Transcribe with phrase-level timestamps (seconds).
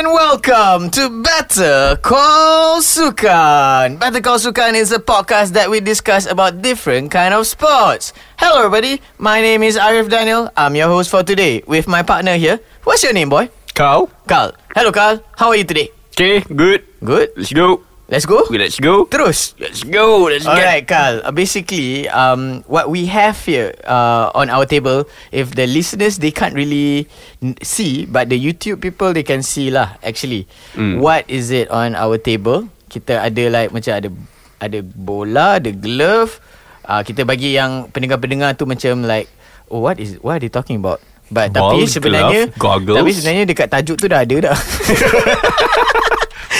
[0.00, 4.00] and welcome to Better Call Sukan.
[4.00, 8.16] Better Call Sukan is a podcast that we discuss about different kind of sports.
[8.40, 10.48] Hello everybody, my name is Arif Daniel.
[10.56, 12.64] I'm your host for today with my partner here.
[12.88, 13.52] What's your name, boy?
[13.76, 14.08] Carl.
[14.24, 14.56] Carl.
[14.72, 15.92] Hello Carl, how are you today?
[16.16, 16.80] Okay, good.
[17.04, 17.36] Good.
[17.36, 17.84] Let's go.
[18.10, 18.42] Let's go.
[18.42, 19.06] Okay, let's go.
[19.06, 19.54] Terus.
[19.62, 20.26] Let's go.
[20.26, 21.22] Let's Alright, Carl.
[21.22, 26.34] Uh, basically, um, what we have here uh, on our table, if the listeners they
[26.34, 27.06] can't really
[27.38, 29.94] n- see, but the YouTube people they can see lah.
[30.02, 30.98] Actually, Mm.
[30.98, 32.66] what is it on our table?
[32.90, 34.10] Kita ada like macam ada
[34.58, 36.42] ada bola, ada glove.
[36.82, 39.30] Uh, kita bagi yang pendengar-pendengar tu macam like,
[39.70, 40.98] oh what is what are they talking about?
[41.30, 42.96] But tapi Ball, sebenarnya, glove, goggles.
[42.98, 44.56] tapi sebenarnya dekat tajuk tu dah ada dah.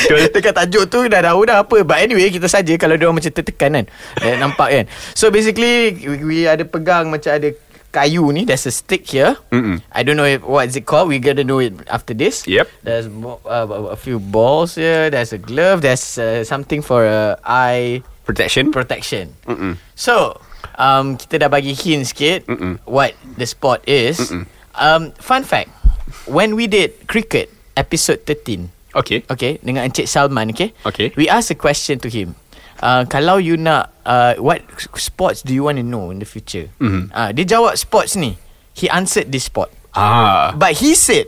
[0.35, 1.77] Dekat tajuk tu dah tahu dah apa.
[1.83, 3.87] But anyway kita saja Kalau dia macam tertekan kan.
[4.25, 4.85] Eh, Nampak kan?
[5.13, 7.51] So basically we, we ada pegang macam ada
[7.91, 8.47] kayu ni.
[8.47, 9.35] There's a stick here.
[9.51, 9.83] Mm-mm.
[9.91, 11.11] I don't know if, what is it called.
[11.11, 12.47] We gotta know it after this.
[12.47, 12.71] Yep.
[12.87, 15.11] There's uh, a few balls here.
[15.11, 15.83] There's a glove.
[15.83, 18.71] There's uh, something for uh, eye Protection.
[18.71, 19.35] protection.
[19.43, 19.74] Mm-mm.
[19.99, 20.39] So
[20.79, 22.79] um, Kita dah bagi hint sikit Mm-mm.
[22.87, 24.23] What the sport is.
[24.23, 24.46] Mm-mm.
[24.79, 25.74] um, Fun fact.
[26.30, 29.23] When we did cricket Episode 13 Okay.
[29.30, 31.15] Okay Dengan Encik Salman okay Okay.
[31.15, 32.35] We asked a question to him
[32.83, 34.66] uh, Kalau you nak uh, What
[34.99, 37.15] sports do you want to know In the future Mhm.
[37.15, 38.35] uh, Dia jawab sports ni
[38.74, 40.55] He answered this sport Ah.
[40.55, 41.27] But he said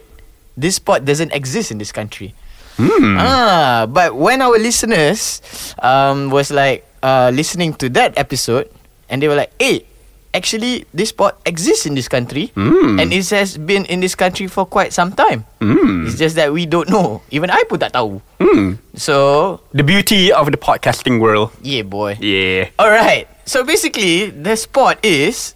[0.55, 2.34] This sport doesn't exist in this country
[2.80, 3.20] Hmm.
[3.20, 5.38] Ah, But when our listeners
[5.78, 8.66] um, Was like uh, Listening to that episode
[9.06, 9.84] And they were like Hey
[10.33, 12.97] Actually This sport exists in this country Hmm.
[12.97, 16.08] And it has been in this country For quite some time Hmm.
[16.08, 18.80] It's just that we don't know Even I pun tak tahu Hmm.
[18.97, 21.52] So The beauty of the podcasting world.
[21.61, 22.72] Yeah boy Yeah.
[22.80, 25.52] Alright So basically The sport is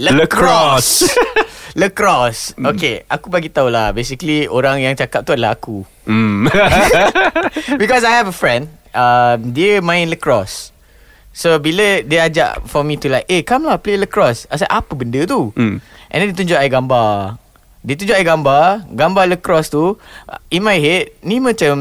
[0.00, 1.12] Lacrosse.
[1.76, 6.50] Lacrosse Okay Aku bagi tahu lah Basically Orang yang cakap tu adalah aku Hmm.
[7.80, 10.74] Because I have a friend um, Dia main lacrosse
[11.30, 14.50] So bila dia ajak For me to like Eh come lah play lacrosse.
[14.50, 15.54] I said apa benda tu?
[15.54, 15.78] Hmm.
[16.10, 17.38] And then dia tunjuk I gambar.
[17.80, 21.72] Dia tunjuk I gambar Gambar lacrosse tu uh, In my head Ni macam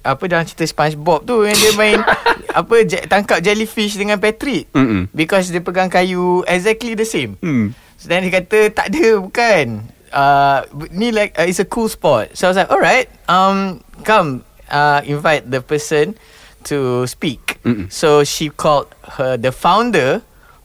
[0.00, 2.00] Apa dalam cerita Spongebob tu Yang dia main
[2.64, 4.72] Apa je, Tangkap jellyfish dengan Patrick.
[4.72, 5.12] Mm-mm.
[5.12, 7.36] Because dia pegang kayu Exactly the same.
[7.44, 7.76] Hmm.
[8.00, 9.64] So then dia kata Tak ada bukan.
[10.08, 12.32] Uh, Ni like uh, It's a cool sport.
[12.32, 16.16] So I was like Alright um, Come uh, Invite the person
[16.64, 17.90] To speak Mm-mm.
[17.92, 20.22] So she called her The founder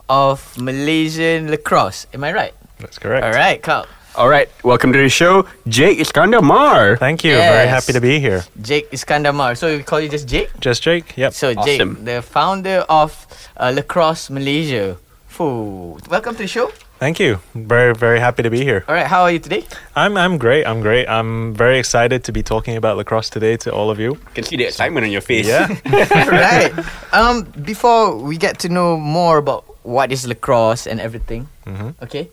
[0.09, 2.53] Of Malaysian lacrosse Am I right?
[2.79, 3.25] That's correct.
[3.25, 3.85] Alright Carl
[4.17, 4.49] All right.
[4.65, 6.97] Welcome to the show, Jake Iskandar Mar.
[6.97, 7.37] Thank you.
[7.37, 8.41] Very happy to be here.
[8.59, 9.53] Jake Iskandar Mar.
[9.53, 10.49] So we call you just Jake?
[10.59, 11.13] Just Jake.
[11.15, 11.33] Yep.
[11.37, 13.13] So Jake The founder of
[13.61, 14.97] uh, Lacrosse Malaysia
[15.29, 16.01] Foo.
[16.09, 17.37] Welcome to the show Thank you.
[17.53, 18.83] Very very happy to be here.
[18.89, 19.63] Alright how are you today?
[19.95, 20.65] I'm I'm great.
[20.65, 21.05] I'm great.
[21.07, 24.17] I'm very excited to be talking about lacrosse today to all of you.
[24.33, 25.45] Can see the excitement on your face.
[25.45, 25.67] Yeah.
[26.25, 26.73] right.
[27.13, 31.93] Um, before we get to know more about what is lacrosse and everything, Mhm.
[32.01, 32.29] okay,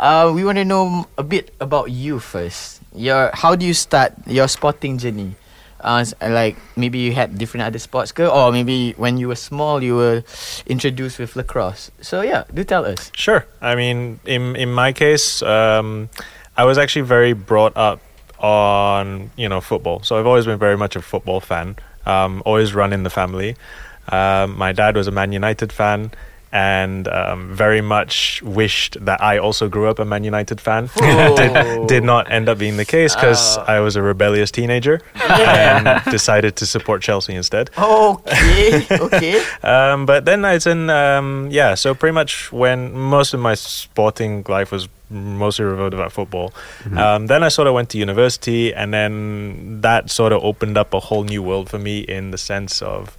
[0.00, 2.80] uh, we want to know a bit about you first.
[2.96, 5.36] Your how do you start your sporting journey?
[5.86, 8.26] Uh, like maybe you had different other sports, ke?
[8.26, 10.24] or maybe when you were small you were
[10.66, 11.92] introduced with lacrosse.
[12.02, 13.12] So yeah, do tell us.
[13.14, 13.46] Sure.
[13.62, 16.10] I mean, in in my case, um,
[16.56, 18.00] I was actually very brought up
[18.42, 21.76] on you know football, so I've always been very much a football fan.
[22.04, 23.54] Um, always run in the family.
[24.08, 26.10] Um, my dad was a Man United fan.
[26.56, 30.88] And um, very much wished that I also grew up a Man United fan.
[30.96, 33.64] did, did not end up being the case because Oh.
[33.68, 35.76] I was a rebellious teenager Yeah.
[36.02, 37.68] and decided to support Chelsea instead.
[37.76, 39.44] Okay, okay.
[39.62, 41.74] Um, but then it's in um, yeah.
[41.76, 46.52] So pretty much when most of my sporting life was mostly revolved about football.
[46.96, 50.94] Um, then I sort of went to university, and then that sort of opened up
[50.94, 53.16] a whole new world for me in the sense of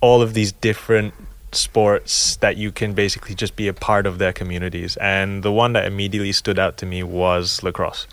[0.00, 1.14] all of these different
[1.56, 4.96] sports that you can basically just be a part of their communities.
[4.98, 8.06] And the one that immediately stood out to me was lacrosse.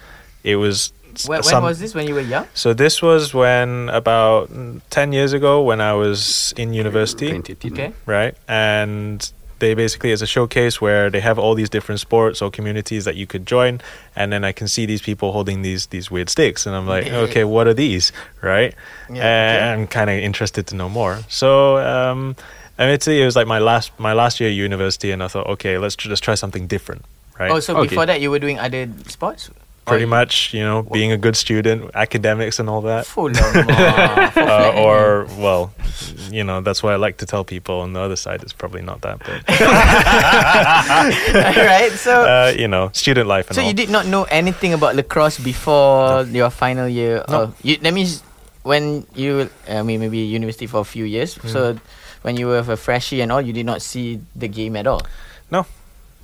[0.44, 0.91] It was
[1.27, 1.94] When, when was this?
[1.94, 2.47] When you were young?
[2.53, 4.50] so this was when about
[4.89, 7.31] 10 years ago when I was in university
[7.65, 7.94] Okay.
[8.06, 8.35] right?
[8.47, 13.06] And they basically it's a showcase where they have all these different sports or communities
[13.06, 13.79] that you could join,
[14.15, 17.07] and then I can see these people holding these these weird sticks, and I'm like,
[17.29, 18.73] okay, what are these, right?
[19.09, 19.81] Yeah, and okay.
[19.81, 21.19] I'm kind of interested to know more.
[21.29, 21.77] So.
[21.77, 22.35] Um,
[22.77, 25.47] I mean, it was like my last my last year at university, and I thought,
[25.47, 27.05] okay, let's tr- just try something different,
[27.39, 27.51] right?
[27.51, 27.89] Oh, so Okay.
[27.89, 29.49] before that you were doing other sports?
[29.85, 33.05] pretty much, you know, being a good student, academics and all that.
[33.05, 34.31] Full lama.
[34.35, 35.73] Uh, or well,
[36.31, 37.81] you know, that's what I like to tell people.
[37.81, 39.49] On the other side, it's probably not that, but
[41.57, 41.91] right.
[41.91, 43.67] So, uh, you know, student life and so all.
[43.67, 47.23] you did not know anything about lacrosse before your final year.
[47.29, 47.43] No.
[47.43, 48.23] Of, you, that means
[48.63, 51.35] when you, I mean, maybe university for a few years.
[51.35, 51.47] Hmm.
[51.47, 51.79] So,
[52.23, 55.01] when you were a freshie and all, you did not see the game at all.
[55.51, 55.65] No,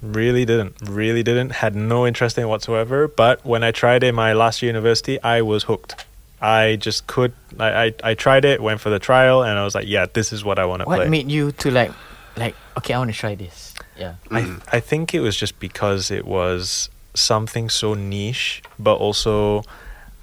[0.02, 0.76] really didn't.
[0.84, 1.52] Really didn't.
[1.52, 3.08] Had no interest in it whatsoever.
[3.08, 6.06] But when I tried it my last year university, I was hooked.
[6.42, 7.34] I just could.
[7.60, 10.32] I, I, I tried it, went for the trial, and I was like, yeah, this
[10.32, 10.98] is what I want to play.
[10.98, 11.10] What play.
[11.10, 11.92] made you to like,
[12.38, 13.76] like, okay, I want to try this.
[13.98, 14.16] Yeah.
[14.32, 14.64] I, mm.
[14.72, 19.64] I think it was just because it was something so niche, but also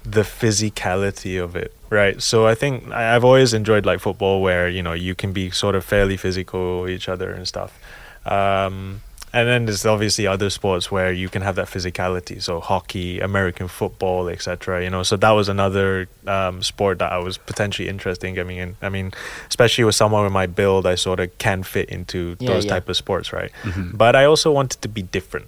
[0.09, 2.21] the physicality of it, right?
[2.21, 5.51] So I think I, I've always enjoyed like football, where you know you can be
[5.51, 7.77] sort of fairly physical with each other and stuff.
[8.25, 9.01] Um,
[9.33, 12.41] and then there's obviously other sports where you can have that physicality.
[12.41, 14.83] So hockey, American football, etc.
[14.83, 18.57] You know, so that was another um, sport that I was potentially interested in getting
[18.57, 18.77] in.
[18.81, 19.11] I mean,
[19.49, 22.71] especially with someone with my build, I sort of can fit into Yeah, those yeah.
[22.75, 23.51] type of sports, right?
[23.93, 25.47] But I also wanted to be different.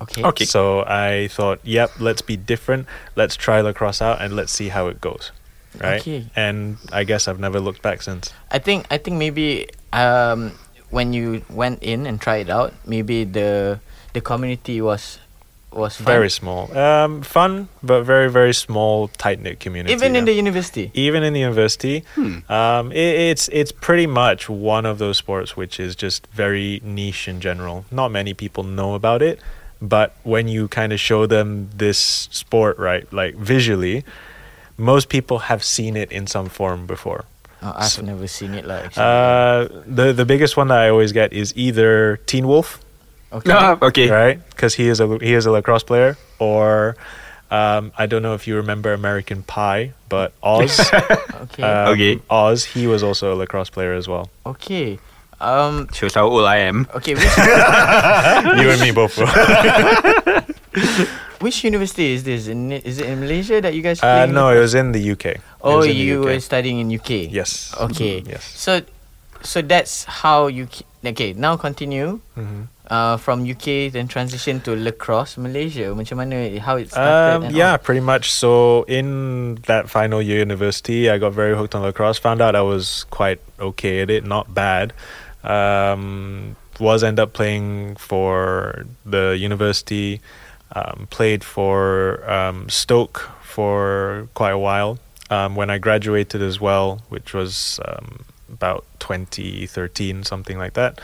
[0.00, 0.22] Okay.
[0.22, 0.44] Okay.
[0.44, 2.86] So I thought, yep, let's be different.
[3.16, 5.32] Let's try lacrosse out and let's see how it goes.
[5.80, 6.00] Right.
[6.00, 6.26] Okay.
[6.36, 8.32] And I guess I've never looked back since.
[8.50, 10.52] I think I think maybe um
[10.90, 13.80] when you went in and tried it out, maybe the
[14.14, 15.18] the community was
[15.70, 16.06] was fun.
[16.06, 16.72] Very small.
[16.76, 19.92] Um, fun, but very, very small, tight knit community.
[19.92, 20.90] even in the university.
[20.94, 22.38] even in the university, Hmm.
[22.50, 22.96] um, it,
[23.30, 27.84] it's it's pretty much one of those sports which is just very niche in general.
[27.90, 29.40] Not many people know about it,
[29.80, 31.98] but when you kind of show them this
[32.30, 34.04] sport, right, like visually,
[34.76, 37.24] most people have seen it in some form before.
[37.62, 38.96] Oh, I've So- never seen it like.
[38.96, 42.78] Uh, the the biggest one that I always get is either Teen Wolf,
[43.32, 43.50] okay.
[43.52, 44.08] Ah, okay.
[44.10, 44.38] right?
[44.50, 46.94] Because he is a he is a lacrosse player, or
[47.50, 50.78] um, I don't know if you remember American Pie, but Oz.
[51.38, 51.62] Okay.
[51.62, 52.20] Um, Okay.
[52.28, 54.28] Oz, he was also a lacrosse player as well.
[54.44, 54.98] okay.
[55.40, 56.88] Um Shows how old I am.
[56.98, 57.22] okay, which
[58.58, 59.14] you and me both.
[59.14, 59.26] bro.
[61.40, 62.48] which university is this?
[62.48, 65.12] In, is it in Malaysia that you guys uh, playing no, it was in the
[65.12, 65.24] UK.
[65.26, 66.24] It Oh, was in the you UK.
[66.26, 67.30] were studying in UK.
[67.30, 67.74] Yes.
[67.78, 68.22] Okay.
[68.26, 68.42] Yes.
[68.44, 68.80] So
[69.42, 72.66] so that's how you ki- okay, now continue Mhm.
[72.90, 75.94] uh, from UK then transition to lacrosse Malaysia.
[75.94, 77.38] Macam mana how it started?
[77.38, 77.78] Um, and yeah, all?
[77.78, 78.32] pretty much.
[78.34, 82.18] So in that final year university, I got very hooked on lacrosse.
[82.26, 84.90] Found out I was quite okay at it, not bad.
[85.44, 90.20] Um, was end up playing for the university.
[90.74, 94.98] Um, played for um, Stoke for quite a while.
[95.30, 101.00] Um, when I graduated as well, which was um, about 2013, something like that.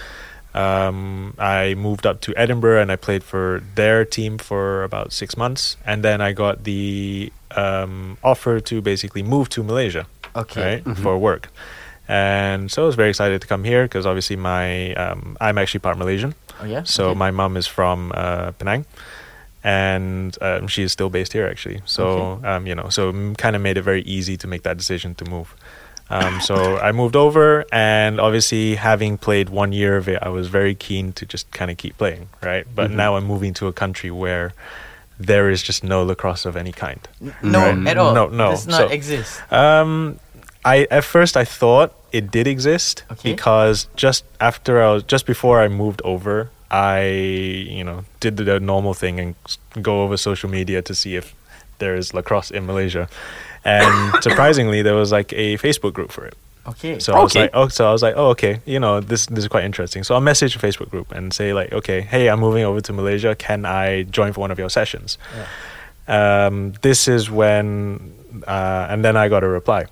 [0.55, 5.37] Um, I moved up to Edinburgh and I played for their team for about six
[5.37, 10.83] months, and then I got the um, offer to basically move to Malaysia, Okay.
[10.87, 11.49] right, for work.
[12.09, 15.81] And so I was very excited to come here because obviously my um, I'm actually
[15.81, 16.83] part Malaysian, Oh yeah.
[16.85, 17.19] so Okay.
[17.19, 18.85] my mum is from uh, Penang,
[19.63, 21.81] and um, she is still based here actually.
[21.87, 25.15] So um, you know, so kind of made it very easy to make that decision
[25.17, 25.55] to move.
[26.11, 30.49] Um, so I moved over, and obviously having played one year of it, I was
[30.49, 32.67] very keen to just kind of keep playing, right?
[32.75, 32.95] But Mhm.
[32.97, 34.53] now I'm moving to a country where
[35.19, 37.01] there is just no lacrosse of any kind.
[37.43, 37.87] No Right.
[37.89, 38.13] at all.
[38.15, 38.51] No, no.
[38.51, 39.41] Does not So- exist.
[39.51, 40.19] Um,
[40.65, 43.33] I at first I thought it did exist Okay.
[43.33, 47.03] because just after I was just before I moved over, I
[47.69, 49.35] you know did the normal thing and
[49.83, 51.35] go over social media to see if
[51.79, 53.09] there is lacrosse in Malaysia,
[53.65, 56.35] and surprisingly there was like a Facebook group for it.
[56.67, 56.99] Okay.
[56.99, 59.41] So I was like, oh, so I was like, oh, okay, you know, this this
[59.45, 60.03] is quite interesting.
[60.03, 62.93] So I'll message a Facebook group and say like, okay, hey, I'm moving over to
[62.93, 63.35] Malaysia.
[63.37, 65.19] Can I join for one of your sessions?
[66.09, 68.13] Um, this is when,
[68.47, 69.87] uh, and then I got a reply,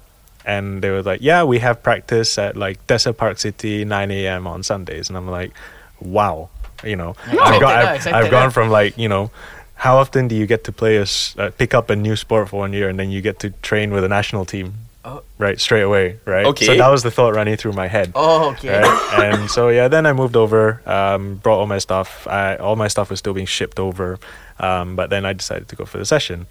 [0.44, 4.46] and they were like, yeah, we have practice at like Desa Park City, 9 a.m.
[4.46, 5.52] on Sundays, and I'm like,
[6.00, 6.49] wow,
[6.84, 9.30] you know, Yeah, I've, got, I've, I've gone from like, you know.
[9.75, 11.06] How often do you get to play a
[11.38, 13.90] uh, pick up a new sport for one year and then you get to train
[13.92, 15.25] with a national team Oh.
[15.37, 18.50] right straight away right okay so that was the thought running through my head Oh,
[18.52, 18.80] okay.
[18.80, 22.76] right and so yeah then i moved over um, brought all my stuff I, all
[22.76, 24.20] my stuff was still being shipped over
[24.61, 26.46] um, but then i decided to go for the session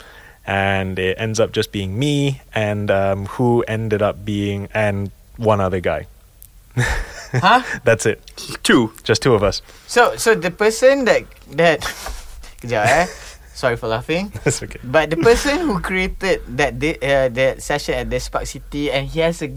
[0.45, 5.61] and it ends up just being me and um, who ended up being and one
[5.61, 6.05] other guy
[6.75, 7.61] huh?
[7.83, 8.21] that's it
[8.63, 8.91] Two.
[9.03, 11.23] just two of us So so the person that
[11.57, 11.81] that
[12.61, 13.07] Kejap eh.
[13.53, 14.31] Sorry for laughing.
[14.43, 18.45] that's okay But the person who created that da- uh, that session at Desa Park
[18.47, 19.51] City and he has a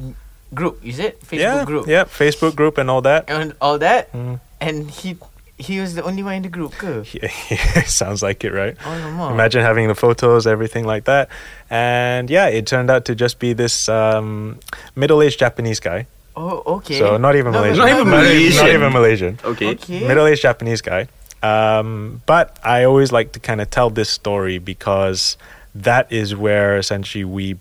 [0.53, 1.21] group, is it?
[1.25, 1.85] Facebook yeah group.
[1.87, 4.41] yeah facebook group and all that And all that Mm.
[4.61, 5.17] and he
[5.59, 7.07] he was the only one in the group ke?
[7.87, 8.77] Sounds like it, right?
[8.79, 9.31] Alamak.
[9.33, 11.29] Imagine having the photos, everything like that.
[11.71, 14.59] And yeah, it turned out to just be this um,
[14.97, 16.07] middle-aged Japanese guy.
[16.37, 16.99] Oh, okay.
[16.99, 17.79] So not even No, Malaysian.
[17.79, 18.57] Not even Malaysian.
[18.57, 18.81] Not Malaysian.
[18.81, 19.39] even Malaysian.
[19.45, 19.69] Okay.
[19.71, 20.07] Okay.
[20.09, 21.07] Middle-aged Japanese guy.
[21.43, 25.37] Um, but I always like to kind of tell this story because
[25.75, 27.57] that is where essentially we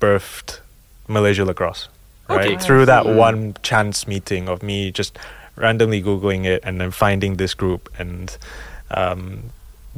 [0.00, 0.60] birthed
[1.08, 1.88] Malaysia lacrosse.
[2.28, 2.56] Right Okay.
[2.58, 3.16] through that Mm.
[3.16, 5.18] one chance meeting of me just
[5.56, 7.88] randomly googling it and then finding this group.
[7.98, 8.36] And
[8.90, 9.50] um,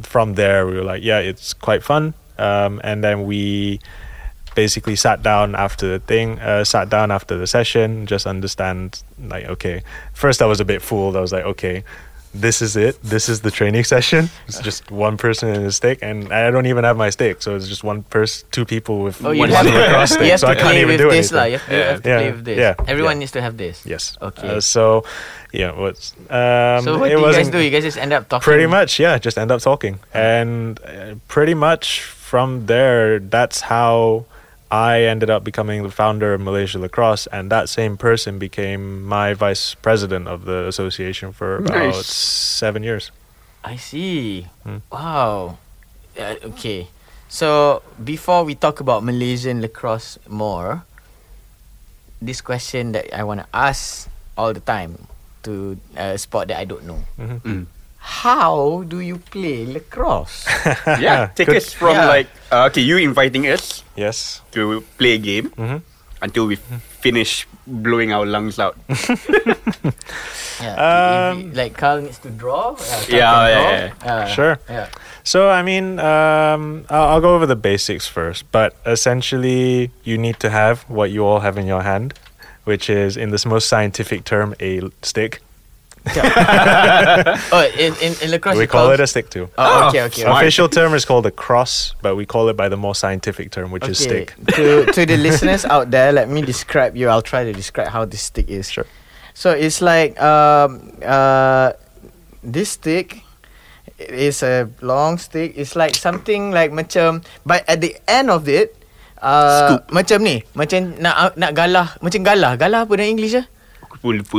[0.03, 2.15] from there we were like yeah it's quite fun.
[2.39, 3.81] Um, and then we
[4.55, 9.45] basically sat down after the thing uh, sat down after the session just understand like
[9.47, 9.83] okay
[10.13, 11.17] first i was a bit fooled.
[11.17, 11.85] I was like okay
[12.35, 15.99] this is it this is the training session it's just one person in a stick
[16.03, 19.25] and i don't even have my stick so it's just one person two people with
[19.25, 20.99] Oh, you one have, lacrosse stick you have so to i can't play even with
[20.99, 21.45] do this anything lah.
[21.45, 22.19] You have to, you have to Yeah.
[22.19, 22.59] play with this.
[22.59, 22.75] Yeah.
[22.93, 23.19] Everyone Yeah.
[23.21, 23.87] needs to have this.
[23.87, 24.49] yes Okay.
[24.57, 25.05] Uh, so
[25.53, 27.59] yeah what's um so what it do you guys do?
[27.63, 28.43] You guys just end up talking.
[28.43, 34.27] pretty much yeah just end up talking and uh, pretty much from there that's how
[34.75, 39.31] i ended up becoming the founder of malaysia lacrosse and that same person became my
[39.35, 42.11] vice president of the association for about Nice.
[42.11, 43.15] seven years
[43.65, 44.45] I see.
[44.61, 44.85] Hmm.
[44.93, 45.57] Wow.
[46.21, 46.93] Uh, okay.
[47.33, 50.85] So before we talk about Malaysian lacrosse more,
[52.21, 54.05] this question that I want to ask
[54.37, 55.09] all the time
[55.49, 57.01] to a sport that I don't know.
[57.17, 57.65] Mm.
[58.05, 60.45] How do you play lacrosse?
[61.01, 61.57] Yeah, take Good.
[61.65, 62.07] us from Yeah.
[62.07, 65.81] like uh, okay, you inviting us yes to play a game Mhm.
[66.21, 66.57] until we
[67.01, 68.77] finish blowing our lungs out.
[70.61, 70.75] yeah.
[70.77, 72.77] Um, if- if- like Carl needs to draw.
[72.77, 73.97] Uh, Yeah, can yeah, draw.
[74.05, 74.15] yeah.
[74.15, 74.59] Uh, Sure.
[74.69, 74.87] Yeah.
[75.25, 78.45] So I mean, um, I'll, I'll go over the basics first.
[78.53, 82.13] But essentially, you need to have what you all have in your hand,
[82.65, 85.41] which is, in this most scientific term, a stick.
[87.55, 89.49] Oh, in, in, in lacrosse we call call it a stick too.
[89.57, 90.23] Oh, okay, okay.
[90.23, 90.43] smart.
[90.43, 93.71] Official term is called a cross, but we call it by the more scientific term,
[93.71, 94.35] which is stick.
[94.55, 97.09] to to the listeners out there, let me describe you.
[97.09, 98.71] I'll try to describe how this stick is.
[98.71, 98.87] Sure.
[99.33, 101.73] So it's like um uh
[102.45, 103.25] this stick
[103.97, 105.57] is a long stick.
[105.57, 108.77] It's like something like macam but at the end of it
[109.25, 112.61] uh, macam ni, macam nak nak galah, macam galah.
[112.61, 113.47] Galah apa dalam English ah?
[114.05, 114.39] Aku pun lupa.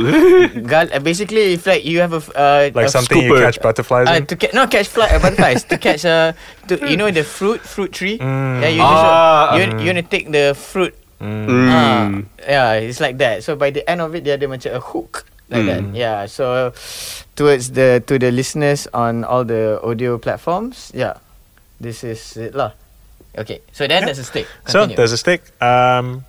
[0.62, 3.58] Gal uh, basically if like you have a f- uh, Like a something you catch
[3.58, 4.26] butterflies Uh, in.
[4.30, 6.38] to catch no catch fly uh, butterflies to catch uh
[6.70, 8.62] to you know the fruit fruit tree Mm.
[8.62, 11.48] yeah you just Ah, you you wanna take the fruit Mm.
[11.48, 11.68] Mm.
[11.72, 12.04] Ah,
[12.44, 13.40] yeah, it's like that.
[13.40, 15.80] So by the end of it, dia ada macam a hook like that.
[15.80, 15.96] Mm.
[15.96, 16.28] Yeah.
[16.28, 16.76] So
[17.32, 21.16] towards the to the listeners on all the audio platforms, yeah,
[21.80, 22.76] this is it lah.
[23.32, 23.64] Okay.
[23.72, 24.12] So then Yeah.
[24.12, 24.44] there's a stick.
[24.68, 24.96] So Continue.
[25.00, 25.40] there's a stick.
[25.56, 26.28] Um,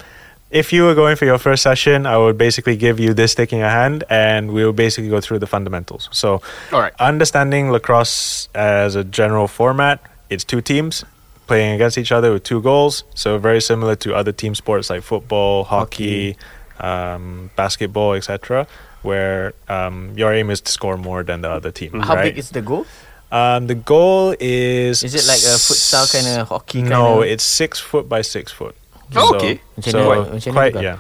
[0.50, 3.52] if you were going for your first session, I would basically give you this stick
[3.52, 6.10] in your hand, and we'll basically go through the fundamentals.
[6.12, 6.94] So, All right.
[7.00, 10.00] understanding lacrosse as a general format,
[10.30, 11.04] it's two teams
[11.48, 13.04] playing against each other with two goals.
[13.16, 16.38] So very similar to other team sports like football, hockey,
[16.80, 18.68] um, basketball, etc.
[19.02, 22.00] Where um, your aim is to score more than the other team.
[22.02, 22.24] how right?
[22.24, 22.86] big is the goal?
[23.32, 26.82] um, the goal is Is it like a futsal kind of hockey?
[26.82, 27.24] no, kind of?
[27.24, 28.76] it's six foot by six foot.
[29.16, 29.62] Oh, okay.
[29.78, 30.84] Macam So mana- macam mana quite juga?
[30.84, 30.98] yeah.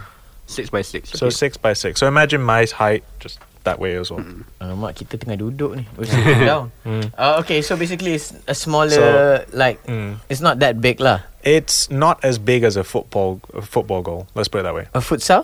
[0.47, 1.11] Six by six.
[1.11, 1.35] So okay.
[1.35, 1.99] six by six.
[1.99, 4.23] So imagine my height just that way as well.
[4.63, 5.83] Alamak, kita tengah duduk ni.
[5.99, 6.71] We're sitting down.
[6.87, 7.11] Mm.
[7.19, 10.23] Uh, okay, so basically it's a smaller, So- like, Mm.
[10.31, 11.27] it's not that big lah.
[11.43, 14.27] It's not as big as a football a football goal.
[14.35, 14.87] Let's put it that way.
[14.95, 15.43] A futsal?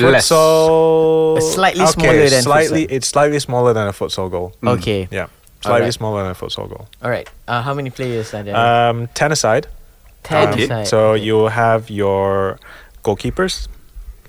[0.00, 0.28] Less.
[0.28, 2.82] Futsal, Uh, sligtly okay, smaller than slightly.
[2.88, 2.92] futsal.
[2.96, 4.52] It's slightly smaller than a futsal goal.
[4.64, 4.68] Mm.
[4.80, 5.00] Okay.
[5.12, 5.28] Yeah,
[5.60, 5.94] slightly Alright.
[6.00, 6.88] smaller than a futsal goal.
[7.04, 7.28] All right.
[7.46, 8.56] Uh, how many players are there?
[8.56, 9.68] Um, ten aside.
[10.28, 10.64] Ten okay.
[10.64, 10.86] aside.
[10.86, 11.24] So Okay.
[11.24, 12.58] you will have your
[13.04, 13.68] goalkeepers,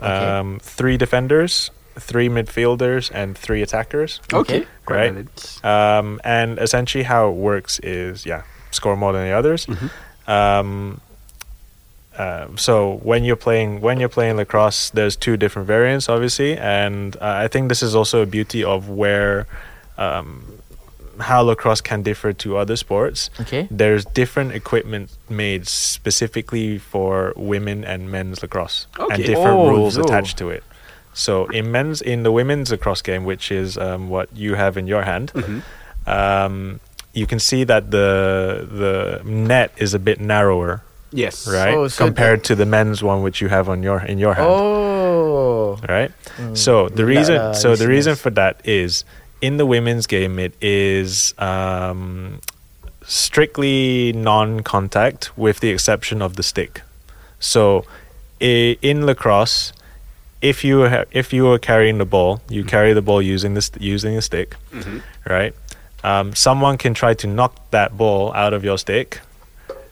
[0.02, 0.08] Okay.
[0.08, 4.22] um, three defenders, three midfielders, and three attackers.
[4.34, 4.66] okay.
[4.88, 5.12] okay.
[5.14, 5.66] Right.
[5.66, 9.66] Um, and essentially, how it works is, yeah, score more than the others.
[9.68, 9.90] Mhm.
[10.28, 11.02] Um,
[12.18, 17.16] uh, so when you're playing when you're playing lacrosse, there's two different variants, obviously, and
[17.18, 19.48] uh, I think this is also a beauty of where
[19.98, 20.59] um,
[21.20, 23.30] how lacrosse can differ to other sports.
[23.42, 23.68] Okay.
[23.72, 30.02] There's different equipment made specifically for women and men's lacrosse, and different Oh, rules so-
[30.02, 30.64] attached to it.
[31.14, 34.88] So in men's in the women's lacrosse game, which is um, what you have in
[34.88, 35.62] your hand, Mhm.
[36.08, 36.80] um,
[37.14, 41.48] you can see that the the net is a bit narrower, Yes.
[41.48, 44.36] right, Oh, so compared to the men's one which you have on your in your
[44.36, 45.80] hand, Oh.
[45.90, 46.12] right?
[46.38, 46.56] Mm.
[46.58, 49.04] So the reason so the reason for that is
[49.42, 52.40] in the women's game it is um,
[53.06, 56.82] strictly non-contact with the exception of the stick.
[57.40, 57.86] So
[58.40, 59.74] in lacrosse,
[60.42, 63.72] if you ha- if you are carrying the ball, you carry the ball using this
[63.80, 64.56] using a stick,
[65.28, 65.54] right?
[66.04, 69.20] Um, someone can try to knock that ball out of your stick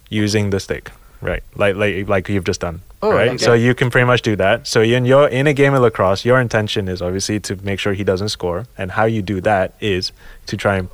[0.09, 1.43] using the stick, right?
[1.55, 3.31] Like like like you've just done, Oh, right?
[3.31, 4.65] like so you can pretty much do that.
[4.65, 7.93] So in your in a game of lacrosse, your intention is obviously to make sure
[7.93, 10.11] he doesn't score, and how you do that is
[10.47, 10.89] to try and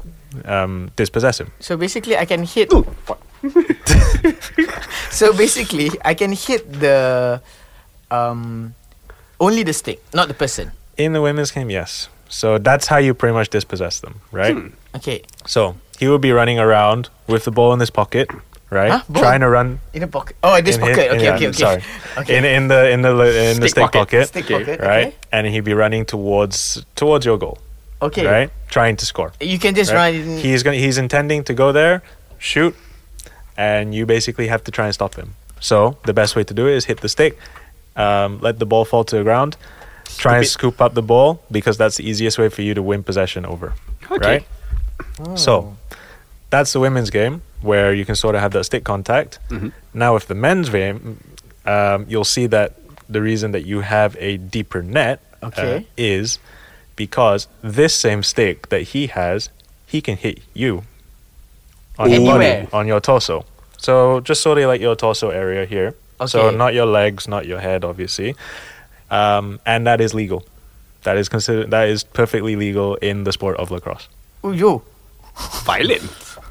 [0.45, 1.51] um, dispossess him.
[1.59, 2.71] So basically, I can hit.
[5.11, 7.41] so basically, I can hit the
[8.11, 8.75] um
[9.39, 10.71] only the stick, not the person.
[10.97, 12.09] In the women's game, yes.
[12.29, 14.57] So that's how you pretty much dispossess them, right?
[14.95, 18.29] Okay, So he will be running around with the ball in his pocket,
[18.73, 18.91] right?
[18.91, 19.01] Huh?
[19.13, 19.79] Trying to run.
[19.93, 20.35] in a pocket.
[20.43, 21.11] Oh, in this in his- pocket.
[21.11, 21.57] in- okay, yeah, okay, okay.
[21.57, 21.83] Sorry.
[22.17, 22.37] Okay.
[22.37, 24.27] In in the in the in the Stick stick pocket.
[24.27, 24.79] Stick pocket.
[24.79, 25.07] right?
[25.07, 25.15] Okay.
[25.31, 27.57] And he'd be running towards towards your goal,
[28.01, 28.25] Okay.
[28.25, 28.49] right?
[28.69, 29.31] Trying to score.
[29.39, 30.15] You can just right?
[30.19, 30.37] run.
[30.37, 30.77] He's gonna.
[30.77, 32.01] he's intending to go there,
[32.39, 32.75] shoot,
[33.57, 35.35] and you basically have to try and stop him.
[35.59, 37.37] So the best way to do it is hit the stick,
[37.95, 39.55] um, let the ball fall to the ground,
[40.17, 43.03] try and scoop up the ball because that's the easiest way for you to win
[43.03, 43.73] possession over.
[44.11, 44.43] Okay.
[45.25, 45.39] Right?
[45.39, 45.75] So
[46.53, 49.39] that's the women's game where you can sort of have that stick contact.
[49.49, 49.71] Mhm.
[49.93, 50.99] Now with the men's game,
[51.65, 52.69] um, you'll see that
[53.15, 55.49] the reason that you have a deeper net uh,
[55.97, 56.39] is
[56.95, 59.49] because this same stick that he has,
[59.93, 60.83] he can hit you
[61.97, 63.45] on your body, on your torso.
[63.77, 65.95] So just sort of like your torso area here.
[66.27, 68.35] So not your legs, not your head, obviously.
[69.09, 70.41] Um, and that is legal.
[71.03, 71.71] That is considered.
[71.71, 74.07] That is perfectly legal in the sport of lacrosse.
[74.43, 74.81] Oh, yo.
[75.65, 76.03] Violent.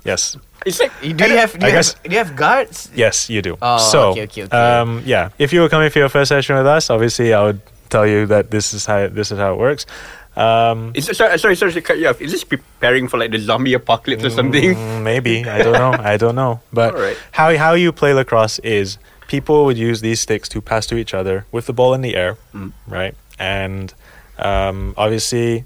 [0.04, 1.52] Yes, It's like Do you have?
[1.58, 2.90] Do I you guess- have, do you have guards?
[2.94, 3.56] yes, you do.
[3.62, 4.56] Oh, so, okay, okay, okay.
[4.56, 7.60] Um, yeah, if you were coming for your first session with us, obviously I would
[7.90, 9.86] tell you that this is how this is how it works.
[10.34, 12.20] Um, Is, sorry, sorry, sorry to cut you off.
[12.22, 14.74] Is this preparing for like the zombie apocalypse or something?
[14.74, 15.92] Mm, maybe I don't know.
[15.92, 16.60] I don't know.
[16.72, 17.18] But Alright.
[17.32, 21.12] how how you play lacrosse is people would use these sticks to pass to each
[21.12, 22.72] other with the ball in the air, Mm.
[22.88, 23.14] right?
[23.38, 23.92] And
[24.38, 25.64] um, obviously,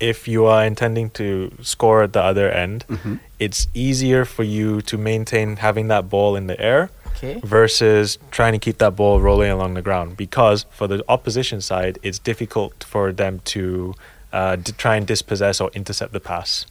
[0.00, 3.20] if you are intending to score at the other end, Mhm.
[3.38, 7.40] It's easier for you to maintain having that ball in the air Okay.
[7.42, 11.98] versus trying to keep that ball rolling along the ground because for the opposition side
[12.02, 13.94] it's difficult for them to
[14.32, 16.64] uh, d- try and dispossess or intercept the pass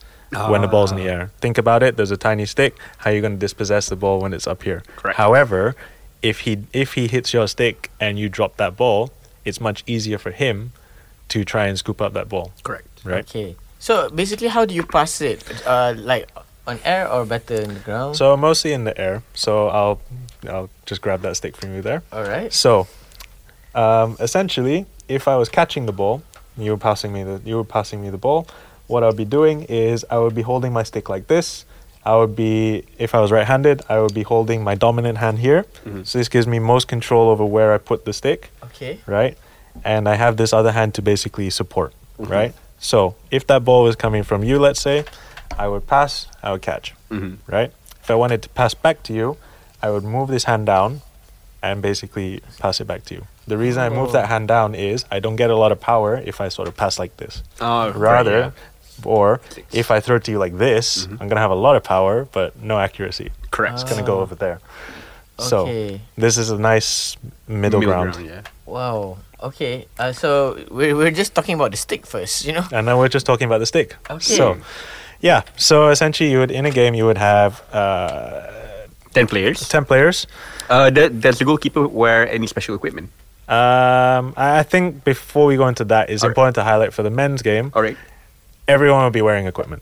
[0.49, 3.13] when the ball's in the air think about it there's a tiny stick how are
[3.13, 5.17] you going to dispossess the ball when it's up here Correct.
[5.17, 5.75] however
[6.21, 9.11] if he if he hits your stick and you drop that ball
[9.43, 10.71] it's much easier for him
[11.29, 12.87] to try and scoop up that ball Correct.
[13.03, 13.55] right Okay.
[13.79, 15.43] So basically, how do you pass it?
[15.65, 16.27] Uh, like
[16.67, 18.15] on air or better in the ground?
[18.15, 19.99] so mostly in the air so i'll
[20.49, 22.51] i'll just grab that stick from you there all right.
[22.53, 22.87] So,
[23.75, 26.21] um, essentially, if I was catching the ball,
[26.57, 28.47] you were passing me the you were passing me the ball.
[28.87, 31.65] What I'd be doing is I would be holding my stick like this.
[32.05, 35.65] I would be, if I was right-handed, I would be holding my dominant hand here.
[35.85, 36.07] Mhm.
[36.07, 38.99] So this gives me most control over where I put the stick, Okay.
[39.05, 39.37] right?
[39.83, 42.53] And I have this other hand to basically support, right?
[42.79, 45.03] So if that ball was coming from you, let's say,
[45.57, 47.37] I would pass, I would catch Mhm.
[47.47, 47.71] right?
[48.01, 49.37] If I wanted to pass back to you,
[49.81, 51.01] I would move this hand down
[51.61, 53.27] and basically pass it back to you.
[53.47, 54.11] The reason I move Oh.
[54.13, 56.75] that hand down is I don't get a lot of power if I sort of
[56.75, 57.43] pass like this.
[57.61, 58.51] Oh, Rather, right,
[59.05, 59.67] or Six.
[59.75, 61.11] if I throw it to you like this, Mhm.
[61.13, 63.25] I'm going to have a lot of power, but no accuracy.
[63.25, 63.47] yeah.
[63.51, 63.73] correct.
[63.75, 64.21] It's going to go Ah.
[64.21, 64.59] over there.
[65.39, 65.49] Okay.
[65.49, 67.15] So this is a nice
[67.47, 68.13] middle, ground.
[68.13, 68.41] ground yeah.
[68.65, 69.17] Wow.
[69.41, 69.85] Okay.
[69.99, 72.65] Uh, so we're we're just talking about the stick first, you know.
[72.71, 73.95] And now we're just talking about the stick.
[74.09, 74.19] Okay.
[74.35, 74.57] So,
[75.21, 75.41] yeah.
[75.57, 78.41] So essentially, you would in a game you would have uh,
[79.13, 79.67] Ten players.
[79.69, 80.27] ten players.
[80.69, 83.09] Uh, th- does the goalkeeper wear any special equipment?
[83.47, 86.31] Um, I I think before we go into that, it's Alright.
[86.33, 87.97] important to highlight for the men's game, All right.
[88.67, 89.81] everyone will be wearing equipment.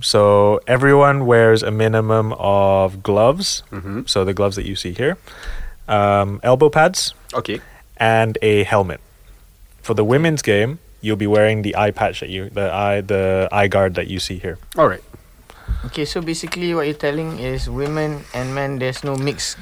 [0.00, 3.62] So everyone wears a minimum of gloves.
[3.70, 4.08] Mhm.
[4.08, 5.16] So the gloves that you see here,
[5.86, 7.60] um, elbow pads, Okay.
[7.98, 9.00] and a helmet.
[9.82, 13.48] For the women's game, you'll be wearing the eye patch that you, the eye, the
[13.52, 14.56] eye guard that you see here.
[14.80, 15.04] All right.
[15.86, 16.04] Okay.
[16.08, 18.78] So basically, what you're telling is women and men.
[18.80, 19.58] There's no mixed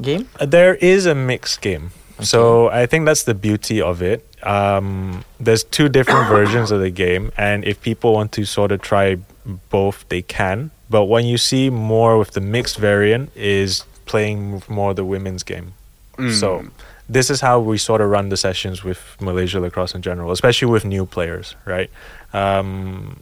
[0.00, 0.28] game.
[0.40, 1.92] Uh, There is a mixed game.
[2.20, 4.20] So I think that's the beauty of it.
[4.44, 8.80] Um, there's two different versions of the game, and if people want to sort of
[8.82, 9.16] try
[9.70, 10.70] both, they can.
[10.90, 15.72] But when you see more with the mixed variant, is playing more the women's game.
[16.38, 16.64] So
[17.10, 20.70] this is how we sort of run the sessions with Malaysia lacrosse in general, especially
[20.70, 21.90] with new players, right?
[22.32, 23.20] Um,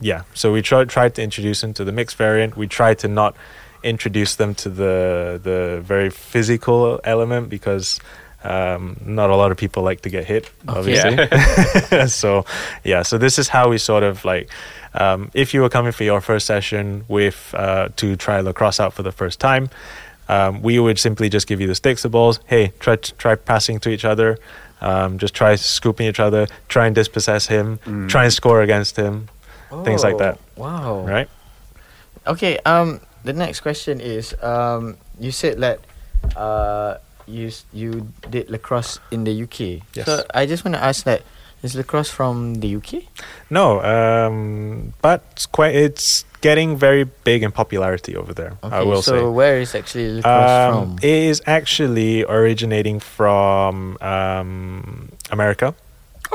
[0.00, 2.56] yeah, so we try tried to introduce them to the mixed variant.
[2.56, 3.36] We tried to not
[3.82, 8.00] introduce them to the the very physical element because
[8.44, 11.16] um, not a lot of people like to get hit, obviously.
[12.08, 12.46] so
[12.82, 14.48] yeah, so this is how we sort of like.
[14.94, 18.94] Um, if you were coming for your first session with uh, to try lacrosse out
[18.94, 19.68] for the first time,
[20.28, 22.40] Um, we would simply just give you the sticks, the balls.
[22.46, 24.38] Hey, try try passing to each other.
[24.80, 26.46] Um, just try scooping each other.
[26.68, 27.78] Try and dispossess him.
[27.86, 28.08] Mm.
[28.08, 29.28] Try and score against him.
[29.84, 30.38] Things like Oh, that.
[30.56, 31.00] Wow.
[31.06, 31.28] Right?
[32.26, 32.58] Okay.
[32.66, 35.80] Um, the next question is um, you said that
[36.36, 39.82] uh, you you did lacrosse in the UK.
[39.94, 40.06] Yes.
[40.06, 41.22] So I just want to ask that
[41.62, 43.02] is lacrosse from the UK?
[43.50, 45.74] No, um, but it's quite.
[45.74, 48.52] It's getting very big in popularity over there.
[48.62, 48.76] Okay.
[48.78, 49.24] I will so say.
[49.38, 50.98] where is actually lacrosse Um, from?
[51.02, 55.68] it is actually originating from um, America,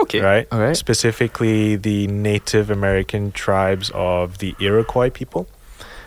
[0.04, 0.20] Okay.
[0.32, 0.46] right?
[0.52, 0.78] All right.
[0.78, 5.44] Specifically, the Native American tribes of the Iroquois people.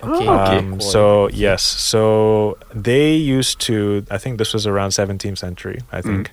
[0.05, 0.29] Okay.
[0.29, 0.59] okay.
[0.59, 1.63] Um, so yes,
[1.93, 2.03] so
[2.75, 4.05] they used to.
[4.11, 5.79] I think this was around 17th century.
[5.93, 6.29] I think.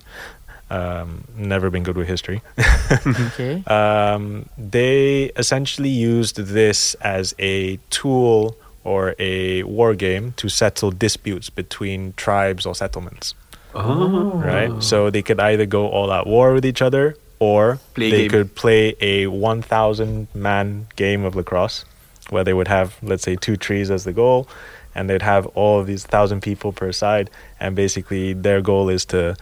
[0.72, 2.40] Um, never been good with history.
[3.06, 3.62] okay.
[3.66, 11.50] um, they essentially used this as a tool or a war game to settle disputes
[11.50, 13.34] between tribes or settlements.
[13.74, 14.32] Oh.
[14.34, 18.18] Right, so they could either go all out war with each other, or Play they
[18.22, 18.30] game.
[18.30, 21.84] could play a 1,000 man game of lacrosse,
[22.30, 24.48] where they would have, let's say, two trees as the goal,
[24.94, 27.30] and they'd have all of these thousand people per side,
[27.60, 29.36] and basically their goal is to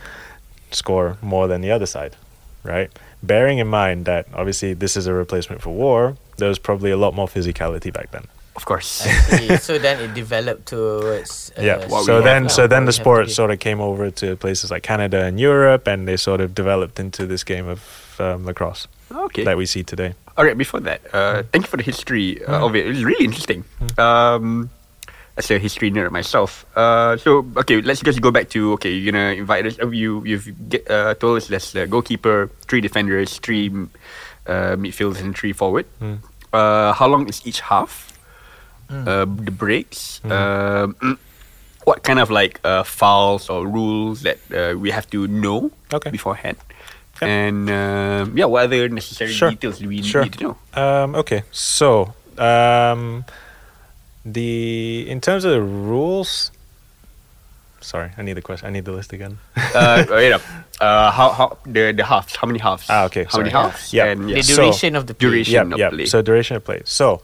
[0.75, 2.17] score more than the other side,
[2.65, 2.91] right?
[3.23, 6.97] Bearing in mind that obviously this is a replacement for war, there was probably a
[6.97, 8.25] lot more physicality back then.
[8.57, 9.07] Of course.
[9.61, 11.53] So then it developed towards.
[11.57, 11.87] Uh, yeah.
[11.87, 14.83] what So then, have so then the sport sort of came over to places like
[14.83, 17.81] Canada and Europe, and they sort of developed into this game of
[18.19, 19.45] um, lacrosse okay.
[19.45, 20.15] that we see today.
[20.37, 20.57] All right.
[20.59, 22.67] Before that, uh, thank you for the history uh, Mm.
[22.67, 22.87] of it.
[22.87, 23.65] It was really interesting.
[23.99, 24.71] Um,
[25.37, 28.91] as a history nerd myself, uh, so okay, let's just go back to okay.
[28.93, 29.79] You're gonna invite us.
[29.79, 33.71] uh, You you've get, uh, told us there's the goalkeeper, three defenders, three
[34.47, 35.87] uh, midfielders, and three forward.
[36.03, 36.19] Mm.
[36.53, 38.13] Uh, how long is each half?
[38.91, 39.07] Mm.
[39.07, 40.21] Uh, the breaks.
[40.25, 40.95] Mm.
[40.99, 41.19] Mm,
[41.85, 46.11] what kind of like uh, fouls or rules that uh, we have to know Okay.
[46.11, 46.59] beforehand?
[47.23, 47.29] Yeah.
[47.29, 49.51] And um, yeah, what other necessary Sure.
[49.51, 50.23] details do we Sure.
[50.25, 50.57] need to know?
[50.75, 53.25] Um, okay, so um,
[54.25, 56.51] the in terms of the rules.
[57.83, 58.67] Sorry, I need the question.
[58.69, 59.39] I need the list again.
[59.57, 60.43] uh, wait up.
[60.81, 62.37] Uh, how how the the halves?
[62.37, 62.87] How many halves?
[62.91, 63.93] Ah, okay, How many halves?
[63.93, 64.07] Yeah.
[64.07, 64.43] And, The yeah.
[64.43, 65.29] So- duration of the play.
[65.29, 65.55] duration.
[65.55, 65.89] yeah, of yeah.
[65.91, 66.07] play.
[66.07, 66.83] So duration of play.
[66.85, 67.23] So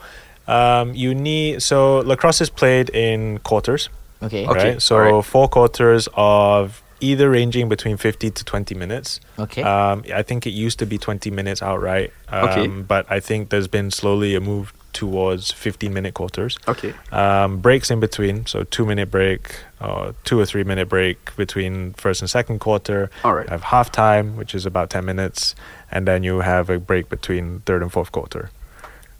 [0.48, 3.90] um, you need so lacrosse is played in quarters,
[4.22, 4.46] Okay.
[4.46, 4.70] Okay.
[4.72, 4.82] right?
[4.82, 5.24] So alright.
[5.26, 9.20] four quarters of either ranging between fifty to twenty minutes.
[9.38, 9.62] Okay.
[9.62, 12.12] Um, I think it used to be 20 minutes outright.
[12.30, 12.66] Um, Okay.
[12.66, 16.58] But I think there's been slowly a move towards 15 minute quarters.
[16.66, 16.94] okay.
[17.12, 21.92] Um, breaks in between, so two minute break, or two or three minute break between
[21.92, 23.10] first and second quarter.
[23.22, 23.44] All right.
[23.44, 25.54] You have half time, which is about 10 minutes,
[25.90, 28.50] and then you have a break between third and fourth quarter.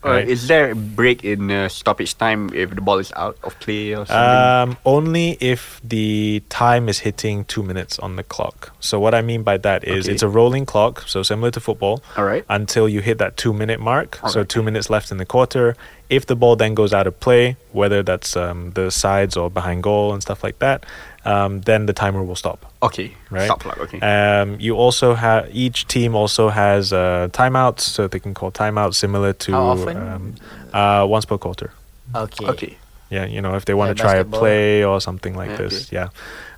[0.05, 3.59] Uh, is there a break in uh, stoppage time if the ball is out of
[3.59, 4.71] play or something?
[4.71, 8.73] Um, only if the time is hitting two minutes on the clock.
[8.79, 10.15] So what I mean by that is Okay.
[10.15, 12.03] it's a rolling clock, so similar to football.
[12.17, 12.45] All right.
[12.49, 14.17] until you hit that two minute mark.
[14.17, 14.49] So Alright.
[14.49, 15.75] two minutes left in the quarter.
[16.09, 19.83] If the ball then goes out of play, whether that's um, the sides or behind
[19.83, 20.87] goal and stuff like that,
[21.27, 22.59] um, then the timer will stop.
[22.83, 23.15] Okay.
[23.31, 23.47] Right.
[23.47, 23.79] Stop clock.
[23.79, 24.01] Okay.
[24.01, 28.95] Um, you also have each team also has uh, timeouts, so they can call timeouts
[28.95, 29.97] similar to How often?
[29.97, 30.35] Um,
[30.73, 31.71] uh, once per quarter.
[32.15, 32.47] okay.
[32.47, 32.77] okay.
[33.11, 35.57] Yeah, you know if they want Yeah, to try a play or something like Yeah,
[35.69, 35.93] this.
[35.93, 36.09] Yeah.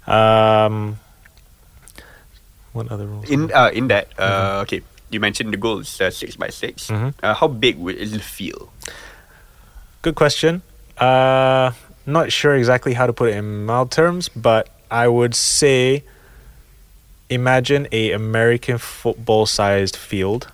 [0.07, 0.99] Um,
[2.73, 3.29] what other rules?
[3.29, 4.63] In uh, in that uh, Mm-hmm.
[4.63, 7.13] okay, you mentioned the goal is uh, six by 6 Mhm.
[7.23, 8.69] Uh, how big wi- is the field?
[10.03, 10.63] Good question.
[10.97, 11.73] Uh,
[12.13, 16.03] not sure exactly how to put it in mild terms, but I would say
[17.31, 20.49] imagine a American football sized field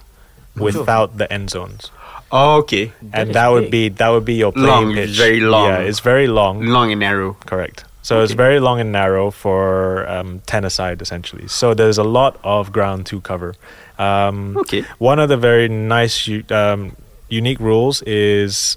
[0.56, 1.90] without the end zones.
[2.32, 2.86] Oh, okay.
[3.02, 5.10] That and is that would be that would be your playing Long, pitch.
[5.16, 5.68] very long.
[5.68, 6.64] Yeah, it's very long.
[6.66, 7.34] Long and narrow.
[7.46, 7.84] Correct.
[8.02, 11.48] So it's very long and narrow for um, ten aside essentially.
[11.48, 13.54] So there's a lot of ground to cover.
[13.98, 14.82] Um, Okay.
[14.98, 16.96] one of the very nice, um,
[17.28, 18.76] unique rules is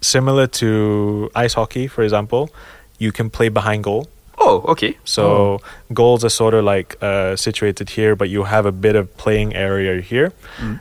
[0.00, 2.50] similar to ice hockey, for example.
[2.98, 4.08] You can play behind goal.
[4.42, 4.96] Oh, okay.
[5.04, 5.60] So
[5.92, 9.54] goals are sort of like uh, situated here, but you have a bit of playing
[9.54, 10.32] area here.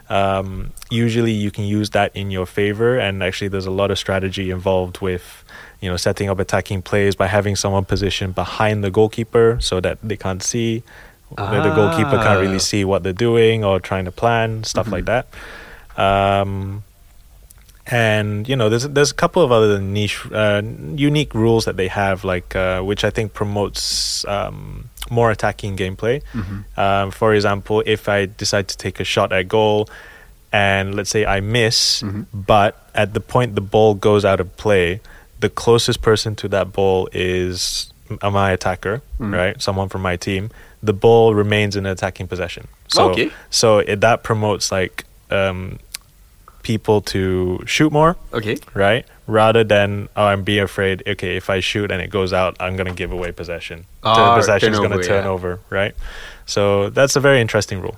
[0.09, 3.97] Um, usually, you can use that in your favor, and actually, there's a lot of
[3.99, 5.43] strategy involved with,
[5.81, 9.97] you know, setting up attacking plays by having someone positioned behind the goalkeeper so that
[10.01, 10.83] they can't see.
[11.37, 12.71] that The goalkeeper can't really Ah.
[12.71, 15.27] see what they're doing or trying to plan stuff like that.
[15.97, 16.83] Um,
[17.91, 20.61] and you know, there's there's a couple of other niche, uh,
[20.95, 26.21] unique rules that they have, like uh, which I think promotes um, more attacking gameplay.
[26.77, 29.89] Um, for example, if I decide to take a shot at goal,
[30.51, 32.25] and let's say I miss, Mhm.
[32.33, 34.99] but at the point the ball goes out of play,
[35.39, 37.91] the closest person to that ball is
[38.23, 39.33] my attacker, Mm.
[39.35, 40.49] right, someone from my team,
[40.81, 42.67] the ball remains in attacking possession.
[42.87, 43.29] So, Okay.
[43.51, 45.77] so it, that promotes like um,
[46.63, 48.57] people to shoot more, Okay.
[48.73, 49.05] right?
[49.27, 51.03] Rather than oh, I'm being afraid.
[51.07, 53.85] Okay, if I shoot and it goes out, I'm gonna give away possession.
[54.03, 55.29] Ah, the possession is gonna turn yeah.
[55.29, 55.93] over, right?
[56.45, 57.97] So that's a very interesting rule.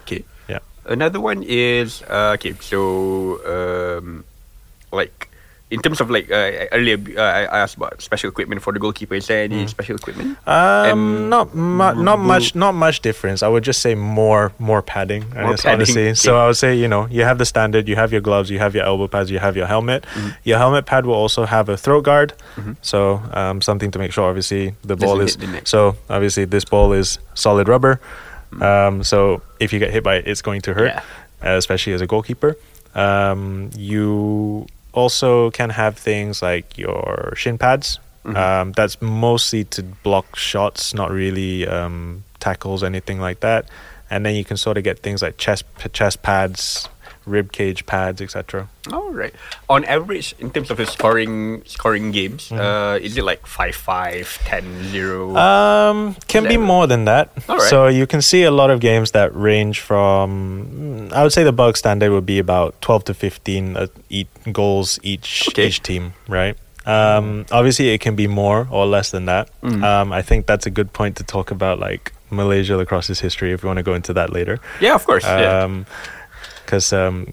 [0.00, 0.24] Okay.
[0.48, 0.58] Yeah.
[0.84, 2.52] Another one is uh, okay.
[2.60, 4.24] So um,
[4.92, 5.29] like
[5.70, 9.14] in terms of like uh, earlier, uh, I asked about special equipment for the goalkeeper.
[9.14, 10.36] Is there any special equipment?
[10.46, 13.42] Um, not mu- not much, not much difference.
[13.42, 15.24] I would just say more, more padding.
[15.36, 16.14] I More guess, padding, honestly.
[16.14, 16.36] So.
[16.36, 18.74] I would say, you know, you have the standard, you have your gloves, you have
[18.74, 20.02] your elbow pads, you have your helmet.
[20.04, 20.28] Mm-hmm.
[20.44, 22.32] Your helmet pad will also have a throat guard,
[22.82, 25.60] so um, something to make sure, obviously, the ball Doesn't is.
[25.62, 25.66] the.
[25.66, 28.00] So obviously, this ball is solid rubber.
[28.52, 28.62] Mm.
[28.62, 31.02] Um, so if you get hit by it, it's going to hurt, Yeah.
[31.44, 32.56] uh, especially as a goalkeeper.
[32.94, 37.98] Um, you also can have things like your shin pads.
[38.24, 38.36] Mm-hmm.
[38.36, 43.68] Um, that's mostly to block shots, not really um, tackles, anything like that.
[44.10, 46.88] And then you can sort of get things like chest chest pads,
[47.30, 48.68] rib cage pads, etc.
[48.92, 49.32] All right.
[49.68, 55.36] On average, in terms of the scoring scoring games, uh, is it like 5-5, 10-0?
[55.38, 57.30] Um, can be more than that.
[57.48, 57.68] Alright.
[57.70, 61.08] So you can see a lot of games that range from.
[61.10, 64.28] mm, I would say the bug standard would be about twelve to fifteen uh, each
[64.52, 65.66] goals each Okay.
[65.68, 66.56] each team, right?
[66.86, 69.48] Um, obviously, it can be more or less than that.
[69.62, 69.84] Mm.
[69.84, 73.52] Um, I think that's a good point to talk about, like Malaysia lacrosse's history.
[73.52, 75.24] If we want to go into that later, yeah, of course.
[75.24, 75.68] yeah.
[76.70, 77.26] Because um,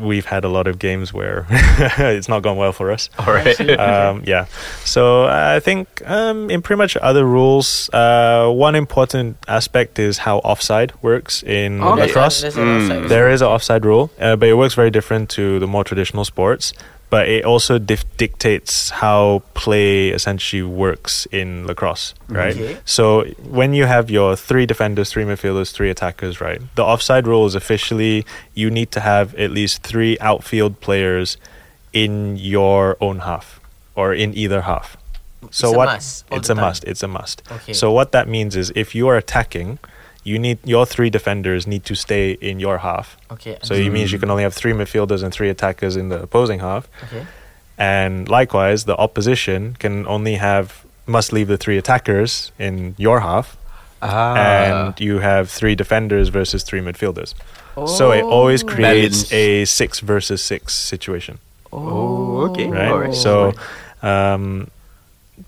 [0.00, 1.44] we've had a lot of games where
[1.98, 3.10] it's not gone well for us.
[3.18, 3.60] All right.
[3.78, 4.46] um, yeah.
[4.86, 10.38] So I think um, in pretty much other rules, uh, one important aspect is how
[10.38, 12.38] offside works in Oh, lacrosse.
[12.38, 12.80] a- there's an Mm.
[12.80, 13.08] offside.
[13.10, 16.24] There is an offside rule, uh, but it works very different to the more traditional
[16.24, 16.72] sports.
[17.10, 22.36] But it also dif- dictates how play essentially works in lacrosse, mm-hmm.
[22.36, 22.54] right?
[22.56, 22.78] Okay.
[22.84, 26.60] So when you have your three defenders, three midfielders, three attackers, right?
[26.76, 31.36] The offside rule is officially you need to have at least three outfield players
[31.92, 33.60] in your own half
[33.96, 34.96] or in either half.
[35.50, 35.86] So It's a what?
[35.86, 36.62] must it's a time.
[36.62, 36.84] must.
[36.84, 37.42] It's a must.
[37.50, 37.72] Okay.
[37.72, 39.78] So what that means is if you are attacking,
[40.24, 43.16] you need your three defenders need to stay in your half.
[43.30, 43.58] Okay.
[43.62, 46.60] So it means you can only have three midfielders and three attackers in the opposing
[46.60, 46.88] half.
[47.04, 47.24] Okay.
[47.78, 53.56] And likewise, the opposition can only have must leave the three attackers in your half,
[54.02, 54.34] Ah.
[54.88, 57.34] and you have three defenders versus three midfielders.
[57.86, 58.66] So it always Oh.
[58.68, 59.32] creates Balance.
[59.32, 61.38] a six versus six situation,
[61.72, 62.66] Oh, okay.
[62.68, 62.90] right?
[62.90, 63.14] Alright.
[63.14, 63.54] So,
[64.02, 64.68] um,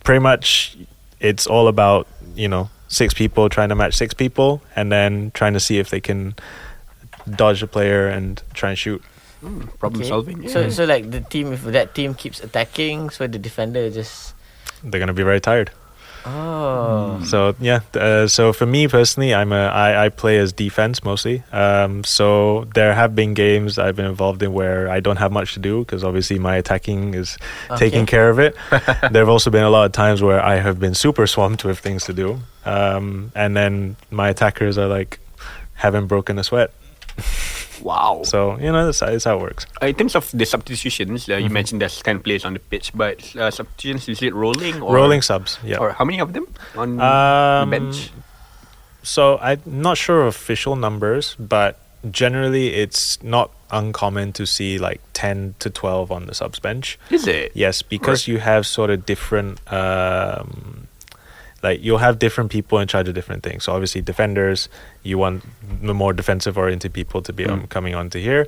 [0.04, 0.76] pretty much,
[1.20, 5.54] it's all about you know six people trying to match six people, and then trying
[5.56, 6.36] to see if they can
[7.24, 9.00] dodge a player and try and shoot.
[9.40, 10.08] Hmm, problem Okay.
[10.12, 10.48] solving.
[10.48, 10.70] So yeah.
[10.70, 14.34] so like the team if that team keeps attacking, so the defender just
[14.84, 15.70] They're gonna be very tired.
[16.24, 21.04] Oh So yeah, uh, so for me personally, I'm a I, I play as defense
[21.04, 21.42] mostly.
[21.52, 25.54] Um, so there have been games I've been involved in where I don't have much
[25.54, 27.38] to do because obviously my attacking is
[27.76, 28.56] taking care of it.
[28.70, 31.78] there have also been a lot of times where I have been super swamped with
[31.78, 35.18] things to do, um, and then my attackers are like
[35.74, 36.72] haven't broken a sweat.
[37.82, 38.22] wow.
[38.24, 39.66] So you know that's, that's how it works.
[39.82, 41.52] Uh, in terms of the substitutions, uh, you Mm-hmm.
[41.52, 44.80] mentioned there's 10 players on the pitch, but uh, substitutions, is it rolling?
[44.82, 45.78] Or, Rolling subs, yeah.
[45.78, 48.10] Or how many of them on Um, the bench?
[49.02, 51.78] So I'm not sure of official numbers, but
[52.10, 56.98] generally it's not uncommon to see like 10 to 12 on the subs bench.
[57.10, 57.52] Is it?
[57.54, 60.81] Yes, because you have sort of different um
[61.62, 63.64] like you'll have different people in charge of different things.
[63.64, 64.68] So obviously defenders,
[65.02, 65.44] you want
[65.82, 67.68] the more defensive oriented people to be um, Mm.
[67.68, 68.46] coming onto here.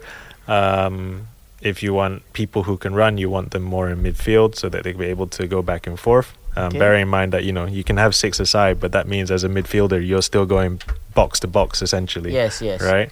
[0.49, 1.27] Um
[1.61, 4.83] if you want people who can run, you want them more in midfield so that
[4.85, 6.29] they can be able to go back and forth.
[6.57, 6.79] Um, Okay.
[6.79, 9.45] Bearing in mind that you know you can have six aside, but that means as
[9.45, 10.81] a midfielder you're still going
[11.15, 13.11] box to box essentially yes yes right?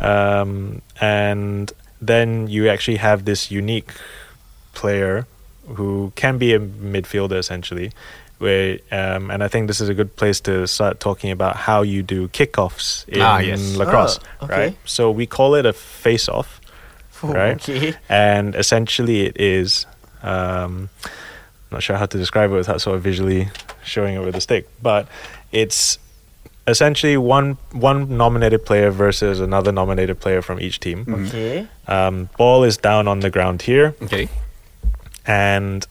[0.00, 3.90] Um, and then you actually have this unique
[4.74, 5.26] player
[5.76, 7.92] who can be a midfielder essentially.
[8.44, 11.80] Where um, and I think this is a good place to start talking about how
[11.92, 13.60] you do kickoffs in Ah, yes.
[13.80, 14.60] lacrosse, Oh, okay.
[14.60, 14.76] right?
[14.84, 16.60] So we call it a face-off,
[17.22, 17.56] Oh, right?
[17.68, 19.86] okay and essentially it is.
[20.22, 20.88] Um,
[21.70, 23.48] not sure how to describe it without sort of visually
[23.82, 25.08] showing it with a stick, but
[25.50, 25.98] it's
[26.66, 31.04] essentially one one nominated player versus another nominated player from each team.
[31.06, 31.26] Mhm.
[31.28, 34.28] okay Um, ball is down on the ground here, Okay.
[35.26, 35.86] and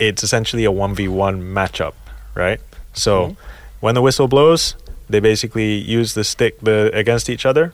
[0.00, 1.94] it's essentially a one v one matchup,
[2.34, 2.60] right?
[2.94, 3.36] So Okay.
[3.80, 4.74] when the whistle blows,
[5.08, 7.72] they basically use the stick the against each other,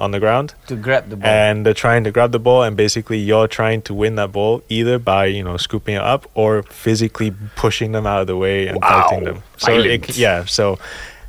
[0.00, 1.28] on the ground To grab the ball.
[1.28, 4.62] and they're trying to grab the ball and basically you're trying to win that ball
[4.68, 8.68] either by you know scooping it up or physically pushing them out of the way
[8.68, 8.88] and Wow.
[9.08, 10.78] fighting them so it, yeah so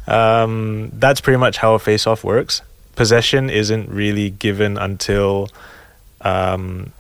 [0.08, 2.62] um, that's pretty much how a face off works
[2.96, 5.50] possession isn't really given until
[6.22, 6.92] um,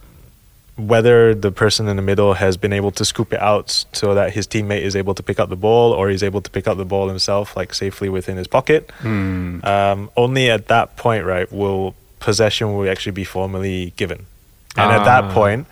[0.79, 4.31] whether the person in the middle has been able to scoop it out so that
[4.33, 6.77] his teammate is able to pick up the ball or he's able to pick up
[6.77, 9.59] the ball himself like safely within his pocket Hmm.
[9.65, 14.25] um, only at that point, right, will possession will actually be formally given.
[14.77, 15.33] And at that Ah.
[15.33, 15.67] point,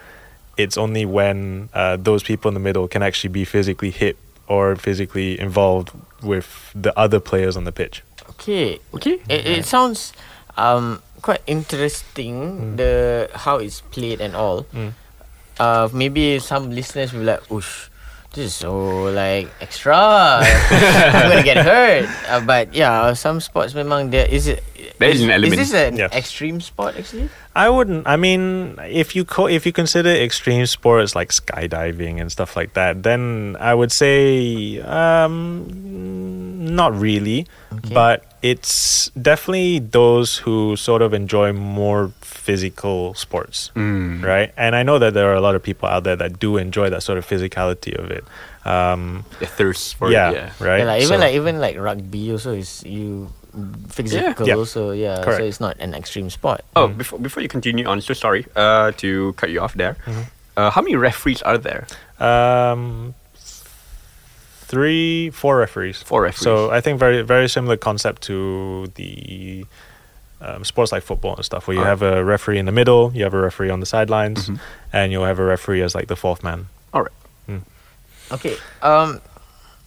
[0.58, 4.18] it's only when uh, those people in the middle can actually be physically hit
[4.48, 5.92] or physically involved
[6.24, 8.02] with the other players on the pitch.
[8.32, 8.80] Okay.
[8.94, 9.20] Okay.
[9.30, 10.14] It, it sounds
[10.58, 14.64] um quite interesting the how it's played and all.
[14.72, 14.96] Mm.
[15.60, 17.92] Uh, maybe some listeners will be like, "Oosh,
[18.32, 20.40] this is so like extra.
[21.12, 24.64] I'm gonna get hurt." Uh, but yeah, some sports memang there is it.
[25.00, 25.60] There is an element.
[25.62, 26.10] Is this an Yeah.
[26.12, 27.30] extreme sport actually?
[27.56, 28.08] I wouldn't.
[28.08, 32.74] I mean, if you co- if you consider extreme sports like skydiving and stuff like
[32.74, 35.66] that, then I would say um,
[36.76, 37.48] not really.
[37.74, 37.94] Okay.
[37.94, 44.24] But it's definitely those who sort of enjoy more physical sports, Mm.
[44.24, 44.54] right?
[44.58, 46.90] And I know that there are a lot of people out there that do enjoy
[46.90, 48.24] that sort of physicality of it.
[48.66, 50.36] Um, The thirst for yeah, it.
[50.36, 50.50] Yeah.
[50.60, 50.80] right.
[50.80, 53.30] Yeah, like, even So- like even like rugby also is you
[53.90, 54.56] physical Yeah.
[54.56, 55.24] also yeah.
[55.24, 55.40] Correct.
[55.40, 56.62] So it's not an extreme sport.
[56.76, 59.96] Oh, before before you continue on, so sorry uh, to cut you off there.
[60.06, 60.22] Mm-hmm.
[60.58, 61.86] Uh, how many referees are there?
[62.20, 63.14] Um,
[64.68, 66.02] three, four referees.
[66.02, 66.42] Four referees.
[66.44, 69.66] So I think very, very similar concept to the
[70.42, 72.00] um, sports like football and stuff, where you Alright.
[72.00, 74.60] have a referee in the middle, you have a referee on the sidelines, Mhm.
[74.94, 76.68] and you'll have a referee as like the fourth man.
[76.94, 77.12] All right.
[78.30, 78.58] Okay.
[78.82, 79.22] Um,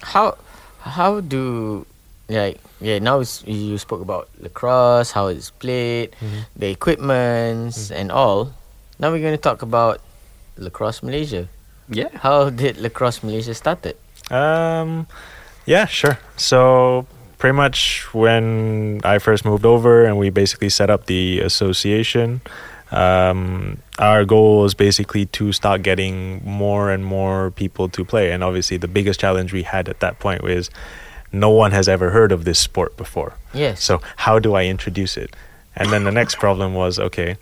[0.01, 0.39] how
[0.81, 1.85] how do
[2.31, 6.15] like yeah now you spoke about lacrosse, how it's played,
[6.57, 8.55] the equipments and all.
[8.99, 10.01] Now we're going to talk about
[10.57, 11.49] lacrosse Malaysia.
[11.89, 12.09] Yeah.
[12.15, 13.97] How did lacrosse Malaysia started?
[14.31, 15.07] Um,
[15.67, 16.19] yeah, sure.
[16.37, 17.07] So
[17.39, 22.43] pretty much when I first moved over and we basically set up the association,
[22.93, 28.31] um, our goal is basically to start getting more and more people to play.
[28.31, 30.71] And obviously, the biggest challenge we had at that point was
[31.33, 33.35] no one has ever heard of this sport before.
[33.53, 33.83] Yes.
[33.83, 35.35] So how do I introduce it?
[35.77, 37.37] And then the next problem was okay,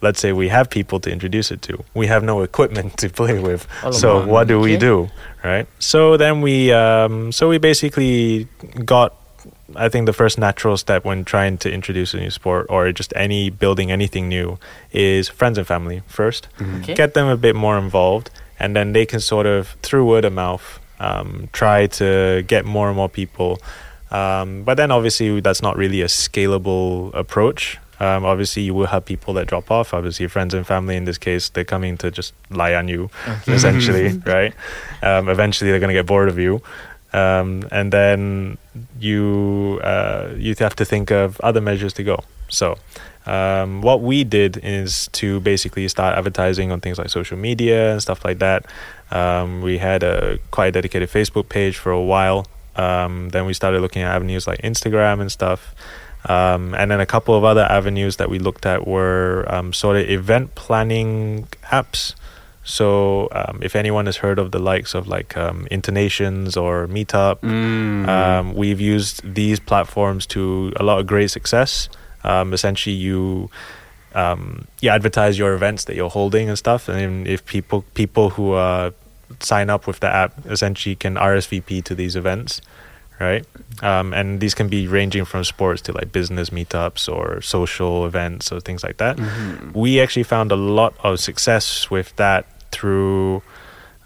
[0.00, 1.84] let's say we have people to introduce it to.
[1.94, 3.66] We have no equipment to play with.
[3.92, 5.08] so what do we do?
[5.44, 5.66] Right?
[5.78, 8.48] So then we um, so we basically
[8.84, 9.14] got
[9.74, 13.12] I think the first natural step when trying to introduce a new sport or just
[13.16, 14.58] any building anything new
[14.92, 16.48] is friends and family first.
[16.60, 16.94] Okay.
[16.94, 20.32] Get them a bit more involved and then they can sort of through word of
[20.32, 23.60] mouth um, try to get more and more people
[24.10, 27.78] um, but then obviously that's not really a scalable approach.
[27.98, 29.94] Um, obviously, you will have people that drop off.
[29.94, 33.08] Obviously, friends and family in this case, they're coming to just lie on you,
[33.46, 34.52] essentially, right?
[35.02, 36.60] Um, eventually, they're going to get bored of you,
[37.14, 38.58] um, and then
[39.00, 42.22] you uh, you have to think of other measures to go.
[42.48, 42.76] So,
[43.24, 48.02] um, what we did is to basically start advertising on things like social media and
[48.02, 48.66] stuff like that.
[49.10, 52.46] Um, we had a quite dedicated Facebook page for a while.
[52.74, 55.74] Um, then we started looking at avenues like Instagram and stuff.
[56.28, 59.96] Um, and then a couple of other avenues that we looked at were um, sort
[59.96, 62.14] of event planning apps.
[62.64, 67.38] So um, if anyone has heard of the likes of like um, InterNations or Meetup,
[67.42, 68.08] Mm.
[68.08, 71.88] um, we've used these platforms to a lot of great success.
[72.24, 73.50] Um, essentially, you
[74.16, 78.52] um, you advertise your events that you're holding and stuff, and if people people who
[78.54, 78.90] uh,
[79.40, 82.60] sign up with the app essentially can RSVP to these events,
[83.20, 83.44] right?
[83.82, 88.50] Um, and these can be ranging from sports to like business meetups or social events
[88.52, 89.18] or things like that.
[89.74, 93.42] We actually found a lot of success with that through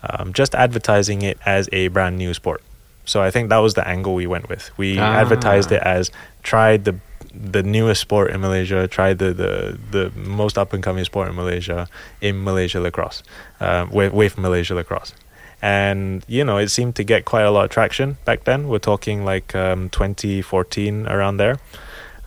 [0.03, 2.63] um, just advertising it as a brand new sport.
[3.05, 4.71] So I think that was the angle we went with.
[4.79, 5.21] We Ah.
[5.23, 6.11] advertised it as
[6.43, 6.95] tried the
[7.35, 11.35] the newest sport in Malaysia, tried the the, the most up and coming sport in
[11.37, 11.89] Malaysia
[12.21, 13.23] in Malaysia lacrosse,
[13.61, 15.15] uh, with with Malaysia lacrosse,
[15.63, 18.69] and you know it seemed to get quite a lot of traction back then.
[18.69, 21.59] We're talking like um, 2014 around there.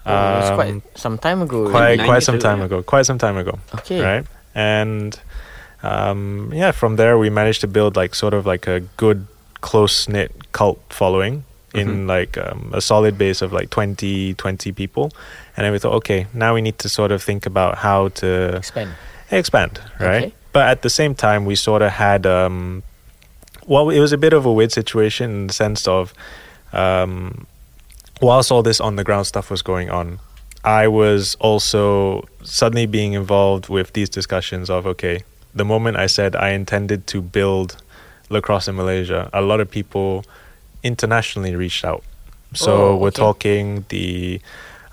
[0.05, 1.69] Oh, it was Um, quite some time ago.
[1.69, 2.65] quite quite some time yeah.
[2.65, 2.83] ago.
[2.83, 4.01] Quite some time ago Okay.
[4.01, 4.25] right?
[4.55, 5.15] And
[5.81, 9.27] um, yeah, from there we managed to build like sort of like a good
[9.61, 15.12] close knit cult following in like um, a solid base of like 20, 20 people.
[15.58, 18.58] And then we thought, okay, now we need to sort of think about how to
[18.58, 18.91] Expand.
[19.31, 20.25] expand, right?
[20.25, 20.33] Okay.
[20.52, 22.83] But at the same time, we sort of had, um,
[23.65, 26.13] well, it was a bit of a weird situation in the sense of,
[26.73, 27.48] um,
[28.21, 30.19] whilst all this on the ground stuff was going on,
[30.63, 35.23] I was also suddenly being involved with these discussions of okay,
[35.54, 37.77] the moment I said I intended to build
[38.29, 40.23] lacrosse in Malaysia, a lot of people
[40.84, 42.04] internationally reached out.
[42.54, 44.40] So Oh, we're talking the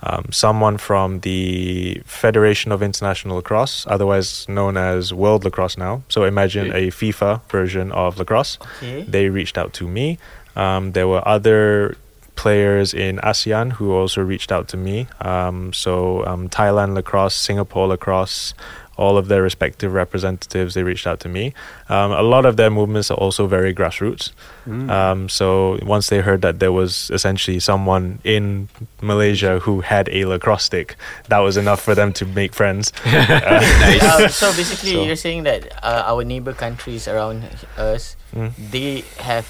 [0.02, 6.02] um, someone from the Federation of International Lacrosse, otherwise known as World Lacrosse now.
[6.08, 6.88] So imagine Okay.
[6.88, 8.56] a FIFA version of lacrosse.
[8.78, 9.02] Okay.
[9.06, 10.18] They reached out to me.
[10.56, 11.96] Um, there were other
[12.34, 15.06] players in ASEAN who also reached out to me.
[15.20, 18.54] Um, so um, Thailand lacrosse, Singapore lacrosse,
[19.00, 21.54] all of their respective representatives, they reached out to me.
[21.88, 24.30] Um, a lot of their movements are also very grassroots.
[24.68, 24.90] Mm.
[24.90, 28.68] Um, so once they heard that there was essentially someone in
[29.00, 30.96] Malaysia who had a lacrosse stick,
[31.32, 32.92] that was enough for them to make friends.
[33.40, 37.44] Uh, so basically, So- you're saying that uh, our neighbor countries around
[37.78, 38.52] us, Mm.
[38.70, 39.46] they have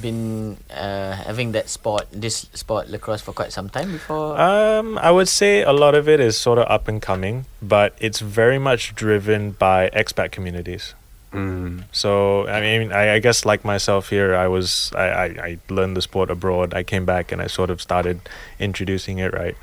[0.00, 4.40] been uh, having that sport, this sport lacrosse for quite some time before.
[4.40, 7.94] Um, I would say a lot of it is sort of up and coming, but
[7.98, 10.94] it's very much driven by expat communities.
[11.32, 11.84] Mm.
[11.92, 15.96] So I mean, I, I guess like myself here, I was I, I, I learned
[15.96, 16.74] the sport abroad.
[16.74, 18.20] I came back and I sort of started
[18.58, 19.56] introducing it right.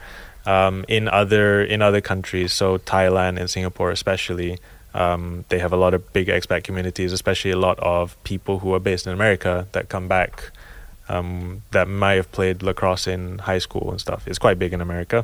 [0.46, 4.60] Um, in other in other countries, so Thailand and Singapore especially,
[5.04, 8.74] um, they have a lot of big expat communities, especially a lot of people who
[8.76, 10.52] are based in America that come back.
[11.10, 14.28] Um, that might have played lacrosse in high school and stuff.
[14.28, 15.24] It's quite big in America.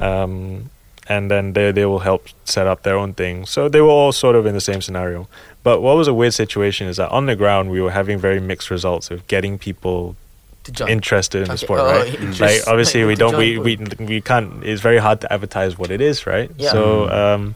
[0.00, 0.70] Um,
[1.08, 3.46] and then they they will help set up their own thing.
[3.46, 5.26] So they were all sort of in the same scenario.
[5.62, 8.40] But what was a weird situation is that on the ground we were having very
[8.40, 10.16] mixed results of getting people
[10.64, 11.64] to interested in the Okay.
[11.66, 12.08] sport, Oh, right?
[12.20, 14.62] interest- Like obviously we don't we, we we can't.
[14.62, 16.50] It's very hard to advertise what it is, right?
[16.58, 16.72] Yeah.
[16.72, 17.54] So um,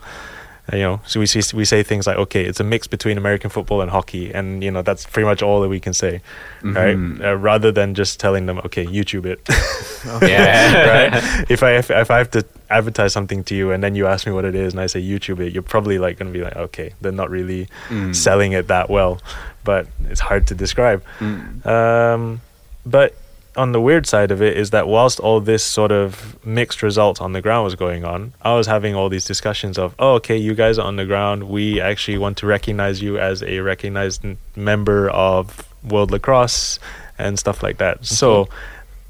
[0.72, 3.50] you know, so we see, we say things like, okay, it's a mix between American
[3.50, 6.20] football and hockey, and you know that's pretty much all that we can say,
[6.62, 6.96] right?
[6.96, 7.20] Mhm.
[7.24, 9.40] Uh, rather than just telling them, okay, YouTube it.
[10.22, 11.10] Yeah.
[11.10, 11.46] right?
[11.50, 14.26] If I if, if I have to advertise something to you and then you ask
[14.26, 16.44] me what it is and I say YouTube it, you're probably like going to be
[16.44, 18.14] like, okay, they're not really Mm.
[18.14, 19.20] selling it that well,
[19.64, 21.02] but it's hard to describe.
[21.20, 21.66] Mm.
[21.66, 22.40] Um,
[22.86, 23.14] but
[23.56, 27.20] on the weird side of it is that whilst all this sort of mixed results
[27.20, 30.36] on the ground was going on, I was having all these discussions of, oh, okay,
[30.36, 31.48] you guys are on the ground.
[31.48, 34.24] We actually want to recognize you as a recognized
[34.56, 36.78] member of World Lacrosse
[37.18, 37.96] and stuff like that.
[37.96, 38.04] Mm-hmm.
[38.04, 38.48] So,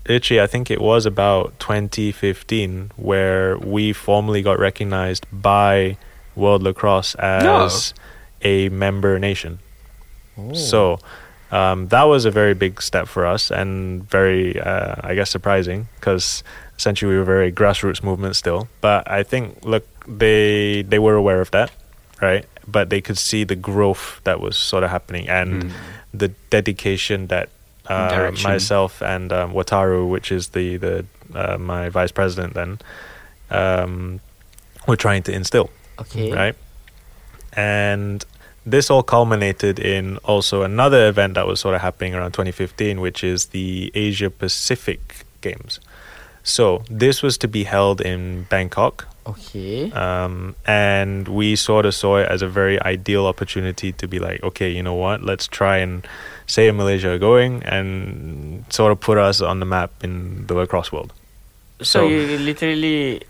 [0.09, 5.97] literally, I think it was about 2015 where we formally got recognized by
[6.35, 7.95] World Lacrosse as
[8.43, 9.61] a member nation.
[10.39, 10.55] Oh.
[10.55, 10.99] So
[11.53, 15.87] um, that was a very big step for us and very, uh, I guess, surprising
[16.01, 16.43] because
[16.79, 18.67] essentially we were a very grassroots movement still.
[18.81, 21.71] But I think, look, they they were aware of that,
[22.21, 22.45] right?
[22.67, 25.71] But they could see the growth that was sort of happening and Mm.
[26.15, 27.49] the dedication that
[27.87, 32.79] uh, myself and um, Wataru, which is the the uh, my vice president then,
[33.51, 34.21] um,
[34.87, 35.69] were trying to instill
[36.01, 36.33] okay.
[36.33, 36.57] right?
[37.55, 38.25] And
[38.65, 43.25] this all culminated in also another event that was sort of happening around 2015, which
[43.25, 45.81] is the Asia Pacific Games.
[46.45, 49.91] So this was to be held in Bangkok, Okay.
[49.93, 54.43] um, and we sort of saw it as a very ideal opportunity to be like,
[54.43, 55.23] okay, you know what?
[55.23, 56.05] Let's try and
[56.47, 60.91] say Malaysia are going and sort of put us on the map in the lacrosse
[60.91, 61.13] world.
[61.81, 63.23] so, so- you literally,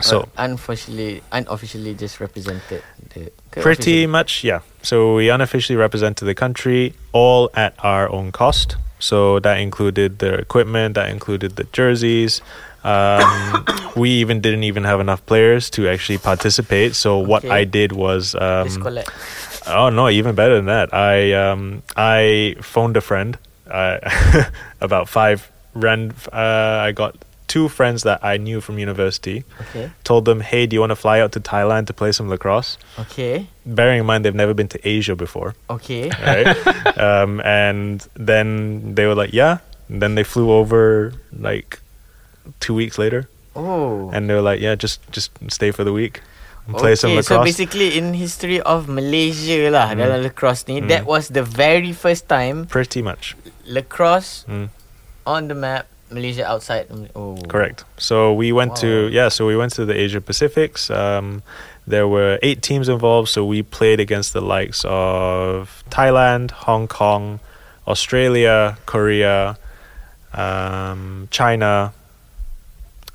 [0.00, 2.82] So unofficially, unofficially just represented
[3.14, 3.32] the.
[3.50, 4.60] Pretty much, yeah.
[4.82, 8.76] So we unofficially represented the country all at our own cost.
[8.98, 12.42] So that included the equipment, that included the jerseys.
[12.84, 16.94] Um, we even didn't even have enough players to actually participate.
[16.94, 18.68] So what I did was, um,
[19.66, 20.94] oh no, even better than that.
[20.94, 23.38] I um, I phoned a friend.
[23.68, 23.98] Uh,
[24.80, 26.12] about five ran.
[26.32, 27.16] Uh, I got
[27.50, 29.42] two friends that I knew from university.
[29.58, 29.90] Okay.
[30.06, 32.78] Told them, hey, do you want to fly out to Thailand to play some lacrosse?
[33.10, 33.50] Okay.
[33.66, 36.10] bearing in mind they've never been to Asia before, Okay.
[36.22, 36.54] right?
[36.94, 39.58] um, and then they were like, yeah.
[39.90, 41.82] And then they flew over like
[42.62, 43.26] two weeks later,
[43.58, 44.10] Oh.
[44.14, 46.22] and they were like, yeah, just just stay for the week
[46.70, 47.46] and play some okay, so lacrosse.
[47.50, 49.98] basically in history of Malaysia lah Mm.
[50.06, 50.86] dalam lacrosse ni, Mm.
[50.86, 53.34] that was the very first time Pretty much,
[53.66, 54.70] lacrosse Mm,
[55.26, 55.90] on the map.
[56.10, 56.86] Malaysia outside.
[57.14, 57.36] Oh.
[57.48, 57.84] correct.
[57.98, 60.90] So we went to yeah, so we went to the Asia Pacifics.
[60.90, 61.42] Um,
[61.86, 67.40] there were eight teams involved, so we played against the likes of Thailand, Hong Kong,
[67.86, 69.58] Australia, Korea,
[70.32, 71.92] um, China,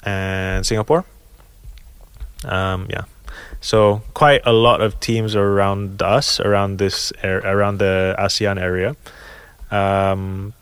[0.04, 1.06] and Singapore.
[2.44, 3.06] Um, yeah,
[3.62, 8.96] so quite a lot of teams around us, around this, ar- around the ASEAN area,
[9.72, 10.54] um,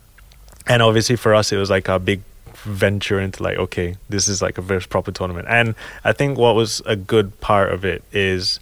[0.67, 2.21] and obviously for us it was like our big
[2.63, 6.55] venture into like okay this is like a very proper tournament and i think what
[6.55, 8.59] was a good part of it is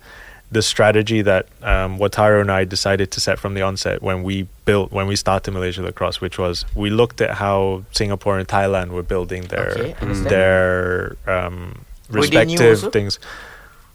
[0.52, 4.48] the strategy that um, Wataru and I decided to set from the onset when we
[4.66, 8.90] built when we started Malaysia lacrosse, which was we looked at how Singapore and Thailand
[8.90, 13.18] were building their Okay, their um, Were they respective things.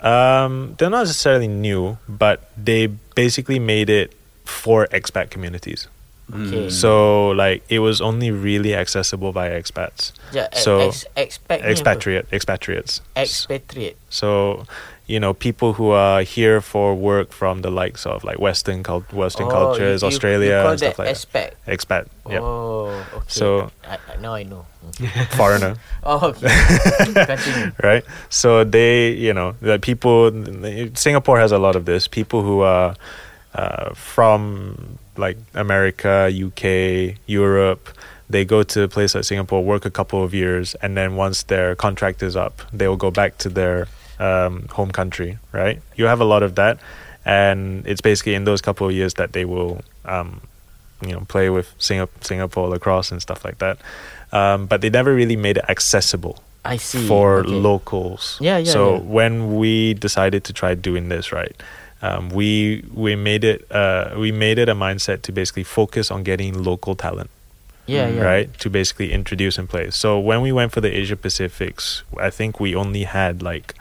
[0.00, 5.88] Um, they're not necessarily new, but they basically made it for expat communities.
[6.34, 6.68] Okay.
[6.70, 13.00] So like it was only really accessible by expats, Yeah, so, ex, expat expatriate, expatriates.
[13.14, 13.96] Expatriate.
[14.10, 14.64] So,
[15.06, 19.12] you know, people who are here for work from the likes of like Western cult,
[19.12, 21.50] Western Oh, cultures, you- you- Australia, you and stuff like expat.
[21.64, 21.78] that.
[21.78, 22.42] Expat, yep.
[22.42, 23.24] Oh, okay.
[23.28, 24.66] So- I, I, now I know.
[25.30, 27.70] foreigner, Oh, okay.
[27.82, 28.04] Right?
[28.30, 30.30] So they, you know, the people.
[30.94, 32.08] Singapore has a lot of this.
[32.08, 32.94] People who are
[33.54, 37.88] uh, from like America, UK, Europe.
[38.28, 41.44] They go to a place like Singapore, work a couple of years, and then once
[41.44, 43.86] their contract is up, they will go back to their
[44.18, 45.38] um, home country.
[45.52, 45.80] Right?
[45.94, 46.78] You have a lot of that,
[47.24, 50.40] and it's basically in those couple of years that they will, um,
[51.02, 53.78] you know, play with Singa- Singapore lacrosse and stuff like that.
[54.32, 57.06] Um, but they never really made it accessible I see.
[57.06, 57.48] for okay.
[57.50, 58.38] locals.
[58.40, 59.00] Yeah, yeah, So yeah.
[59.02, 61.54] when we decided to try doing this right,
[62.02, 66.22] um, we we made it uh, we made it a mindset to basically focus on
[66.22, 67.30] getting local talent,
[67.86, 68.20] Yeah, yeah.
[68.22, 68.58] right?
[68.60, 69.90] To basically introduce and play.
[69.90, 73.74] So when we went for the Asia Pacifics, I think we only had like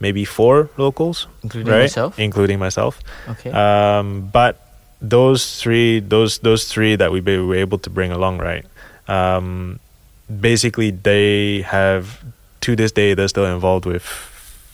[0.00, 1.82] maybe four locals, Including right?
[1.82, 2.18] yourself?
[2.18, 3.00] Including myself.
[3.28, 3.50] Okay.
[3.50, 4.60] Um, but
[5.02, 8.64] those three, those those three that we were able to bring along, right?
[9.08, 9.78] Um,
[10.28, 12.22] basically, they have
[12.60, 14.04] to this day they're still involved with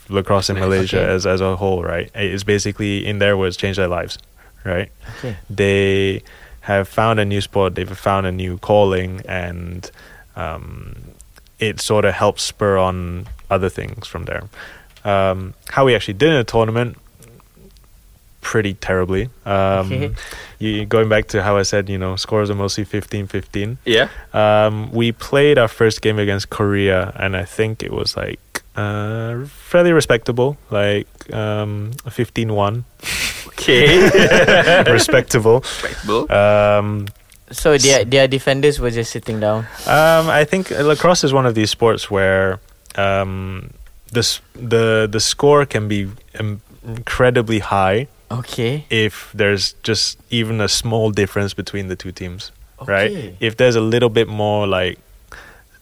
[0.08, 1.12] lacrosse in Malaysia Okay.
[1.14, 2.10] as as a whole, right?
[2.14, 4.18] It's basically in their words, changed their lives,
[4.64, 4.90] right?
[5.18, 5.36] okay.
[5.48, 6.22] They
[6.62, 9.90] have found a new sport, they've found a new calling, and
[10.36, 10.96] um,
[11.58, 14.42] it sort of helps spur on other things from there.
[15.04, 16.96] Um, how we actually did in a tournament,
[18.40, 19.28] pretty terribly.
[19.46, 20.14] Um, Okay.
[20.58, 23.78] you, going back to how I said, you know, scores are mostly 15 15.
[23.84, 24.08] Yeah.
[24.32, 28.38] Um, we played our first game against Korea, and I think it was like
[28.76, 32.84] uh, fairly respectable, like um, 15 1.
[33.48, 34.84] Okay.
[34.92, 35.60] respectable.
[35.60, 36.30] Respectable.
[36.32, 37.06] Um,
[37.50, 39.66] So their their defenders were just sitting down.
[39.86, 42.58] Um, I think lacrosse is one of these sports where
[42.96, 43.70] um,
[44.12, 44.22] the
[44.58, 46.08] the the score can be
[46.40, 48.84] um, incredibly high Okay.
[48.90, 52.50] if there's just even a small difference between the two teams,
[52.80, 52.92] Okay.
[52.92, 53.36] right?
[53.40, 54.98] If there's a little bit more like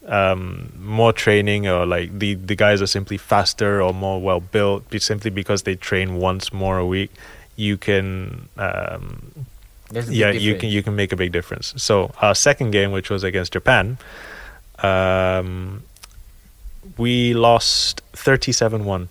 [0.07, 4.85] um, more training or like the the guys are simply faster or more well built,
[4.99, 7.11] simply because they train once more a week,
[7.57, 9.47] you can um,
[9.93, 11.75] yeah, you can you can make a big difference.
[11.77, 13.99] So our second game, which was against Japan,
[14.79, 15.83] um,
[16.97, 19.09] we lost thirty-seven one.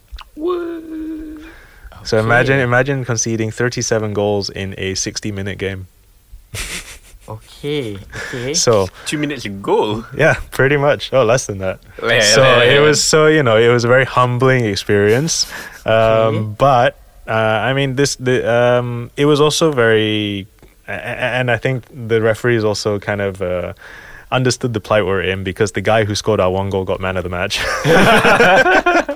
[2.04, 5.88] So imagine imagine conceding thirty-seven goals in a sixty-minute game.
[7.38, 7.98] Okay.
[8.34, 8.54] Okay.
[8.54, 10.04] So Two minutes ago.
[10.16, 11.12] yeah, pretty much.
[11.14, 11.80] Oh, less than that.
[12.02, 15.46] Yeah, so yeah, yeah, it was so you know it was a very humbling experience
[15.86, 20.48] um, but uh, i mean this the um, it was also very
[20.88, 23.74] a- a- and i think the referees also kind of uh,
[24.32, 27.18] understood the plight we're in because the guy who scored our one goal got man
[27.18, 27.60] of the match.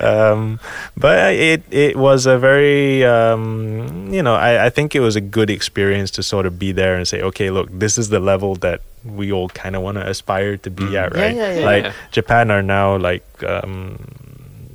[0.00, 0.60] Um,
[0.96, 5.20] but it it was a very um, you know I, I think it was a
[5.20, 8.54] good experience to sort of be there and say okay look this is the level
[8.56, 11.34] that we all kind of want to aspire to be at right?
[11.34, 11.64] yeah, yeah.
[11.66, 11.92] like Yeah.
[12.12, 13.98] Japan are now like um,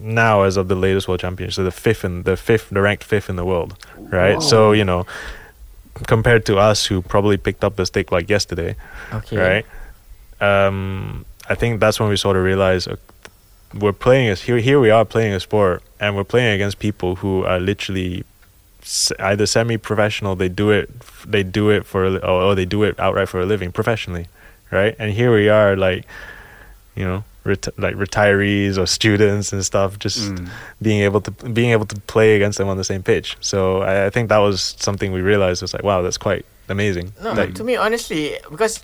[0.02, 3.04] now as of the latest world champions so the fifth and the fifth the ranked
[3.06, 4.42] fifth in the world right?
[4.42, 5.06] So you know
[6.06, 8.76] compared to us who probably picked up the stick like yesterday
[9.14, 9.38] okay.
[9.38, 9.66] right?
[10.40, 12.96] Um, I think that's when we sort of realized uh,
[13.74, 14.58] we're playing as here.
[14.58, 18.24] Here we are playing a sport, and we're playing against people who are literally
[19.20, 20.36] either semi-professional.
[20.36, 20.90] They do it.
[21.26, 24.28] They do it for, a or, or they do it outright for a living, professionally,
[24.72, 24.96] right?
[25.00, 26.06] And here we are, like,
[26.96, 30.50] you know, ret- like retirees or students and stuff, just Mm.
[30.82, 33.38] being able to being able to play against them on the same pitch.
[33.40, 37.14] So I, I think that was something we realized was like, wow, that's quite amazing.
[37.24, 38.84] No, Like, to me, honestly, because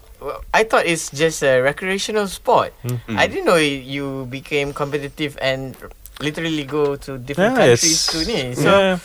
[0.54, 2.72] I thought it's just a recreational sport.
[2.84, 3.00] Mm.
[3.20, 5.76] I didn't know you became competitive and
[6.22, 8.56] literally go to different yeah, countries it's to ni.
[8.56, 8.98] So yeah.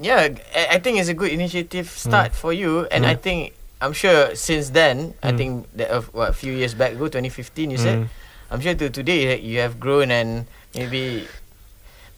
[0.00, 3.22] yeah, I I think it's a good initiative start for you, and I Mm.
[3.24, 3.40] think
[3.80, 5.36] I'm sure since then, I Mm.
[5.40, 8.12] think that uh, what a few years back, ago, 2015, you said.
[8.50, 8.54] Mm.
[8.54, 11.26] I'm sure to today you have grown and maybe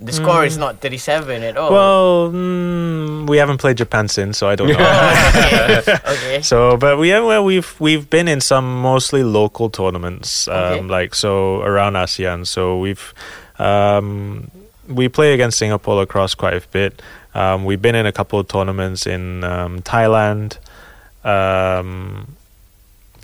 [0.00, 1.70] the score is not 37 at all.
[1.70, 4.76] Well, mm, we haven't played Japan since, so I don't know.
[4.78, 5.98] Oh, okay.
[6.06, 6.42] okay.
[6.42, 10.82] So, but we have well, we've we've been in some mostly local tournaments, um, Okay.
[10.82, 12.46] like so around ASEAN.
[12.46, 13.14] So we've
[13.58, 14.50] um,
[14.88, 17.00] we play against Singapore across quite a bit.
[17.34, 20.58] Um, we've been in a couple of tournaments in um, Thailand.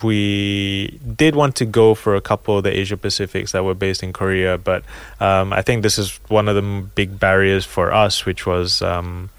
[0.03, 4.03] We did want to go for a couple of the Asia Pacifics that were based
[4.03, 4.83] in Korea, but
[5.19, 6.61] um, I think this is one of the
[6.95, 9.29] big barriers for us, which was um,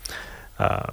[0.59, 0.91] uh,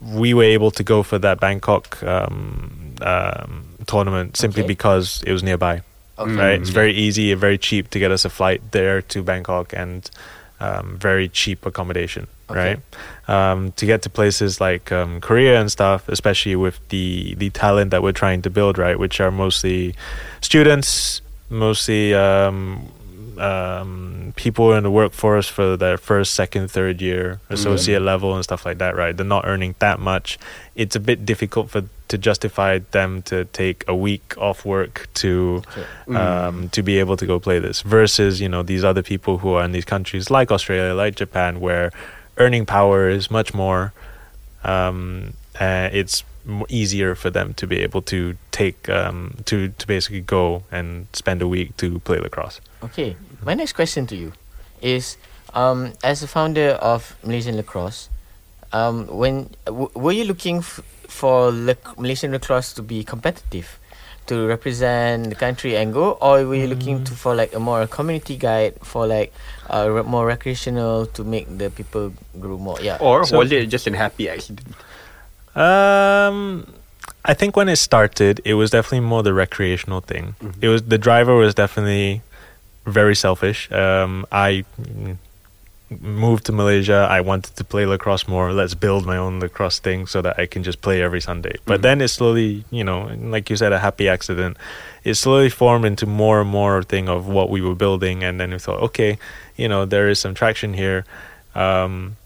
[0.00, 4.68] we were able to go for that Bangkok um, um, tournament simply Okay.
[4.68, 5.82] because it was nearby.
[6.18, 6.34] Okay.
[6.34, 9.72] Right, it's very easy and very cheap to get us a flight there to Bangkok,
[9.72, 10.08] and
[10.60, 12.26] um, very cheap accommodation.
[12.52, 12.76] Okay.
[13.28, 17.50] Right, um, to get to places like um, Korea and stuff, especially with the the
[17.50, 19.94] talent that we're trying to build, right, which are mostly
[20.40, 22.88] students, mostly um,
[23.38, 28.64] um, people in the workforce for their first, second, third year, associate level, and stuff
[28.66, 28.96] like that.
[28.96, 30.38] Right, they're not earning that much.
[30.74, 35.62] It's a bit difficult for to justify them to take a week off work to
[36.06, 36.14] Okay.
[36.18, 39.54] um, to be able to go play this versus you know these other people who
[39.54, 41.90] are in these countries like Australia, like Japan, where
[42.38, 43.92] earning power is much more.
[44.64, 46.24] Um, uh, it's
[46.68, 51.42] easier for them to be able to take um, to to basically go and spend
[51.42, 52.60] a week to play lacrosse.
[52.82, 53.16] Okay.
[53.44, 54.32] My next question to you
[54.80, 55.16] is
[55.54, 58.08] um, as a founder of Malaysian Lacrosse,
[58.72, 63.78] um, when w- were you looking f- for lac- Malaysian lacrosse to be competitive,
[64.26, 67.86] to represent the country and go, or were you looking to for like a more
[67.86, 69.32] community guide for like
[69.68, 72.78] uh, re- more recreational to make the people grow more?
[72.80, 72.98] Yeah.
[73.00, 74.68] Or So- was it just an happy accident?
[75.54, 76.66] Um,
[77.24, 80.34] I think when it started, it was definitely more the recreational thing.
[80.60, 82.22] It was the driver was definitely
[82.86, 83.70] very selfish.
[83.70, 85.16] Um, I mm,
[86.00, 87.06] moved to Malaysia.
[87.10, 88.52] I wanted to play lacrosse more.
[88.52, 91.56] Let's build my own lacrosse thing so that I can just play every Sunday.
[91.66, 91.82] But Mhm.
[91.82, 94.56] then it slowly, you know, like you said, a happy accident.
[95.04, 98.50] It slowly formed into more and more thing of what we were building, and then
[98.52, 99.18] we thought, okay,
[99.56, 101.04] you know, there is some traction here.
[101.54, 102.16] Um,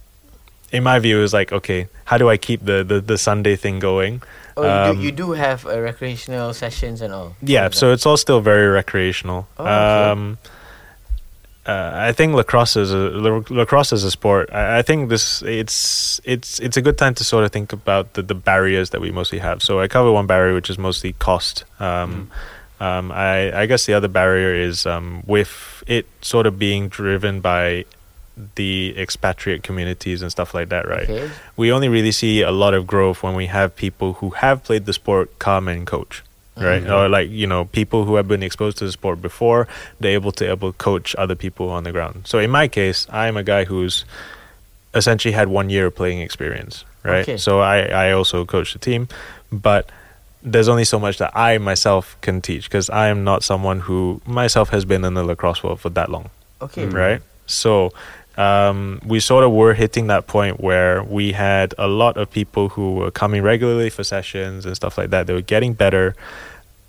[0.73, 3.57] in my view, it was like, okay, how do I keep the the, the Sunday
[3.57, 4.23] thing going?
[4.57, 7.37] Oh, you, um, do, you do have uh, recreational sessions and all.
[7.43, 9.47] Yeah, so it's all still very recreational.
[9.59, 10.11] Oh, okay.
[10.11, 10.39] um,
[11.67, 14.51] uh, I think lacrosse is a lacrosse is a sport.
[14.53, 18.15] I, I think this it's it's it's a good time to sort of think about
[18.15, 19.63] the, the barriers that we mostly have.
[19.63, 21.65] So I cover one barrier, which is mostly cost.
[21.81, 22.31] Um,
[22.79, 27.41] um, I I guess the other barrier is um, with it sort of being driven
[27.41, 27.85] by
[28.55, 31.09] the expatriate communities and stuff like that, right?
[31.09, 31.31] Okay.
[31.57, 34.85] we only really see a lot of growth when we have people who have played
[34.85, 36.23] the sport come and coach
[36.57, 36.91] right Mhm.
[36.91, 39.69] or like you know people who have been exposed to the sport before
[40.01, 43.37] they're able to able coach other people on the ground so in my case i'm
[43.37, 44.05] a guy who's
[44.95, 47.37] essentially had one year of playing experience right Okay.
[47.37, 49.07] so i i also coach the team
[49.53, 49.91] but
[50.43, 54.21] there's only so much that i myself can teach because i am not someone who
[54.27, 56.31] myself has been in the lacrosse world for that long
[56.63, 56.87] Okay.
[56.87, 57.21] right?
[57.47, 57.93] So
[58.37, 62.69] um, we sort of were hitting that point where we had a lot of people
[62.71, 65.27] who were coming regularly for sessions and stuff like that.
[65.27, 66.15] They were getting better,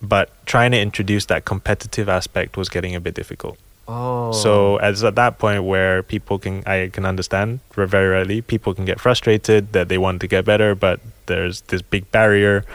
[0.01, 3.57] but trying to introduce that competitive aspect was getting a bit difficult.
[3.87, 4.33] Oh.
[4.33, 8.83] So as at that point where people can, I can understand very readily, people can
[8.83, 12.65] get frustrated that they want to get better, but there's this big barrier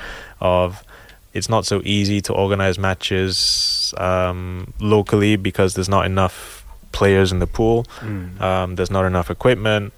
[0.40, 0.82] of
[1.34, 6.61] it's not so easy to organize matches um, locally because there's not enough
[6.93, 7.86] players in the pool.
[8.40, 9.93] Um, there's not enough equipment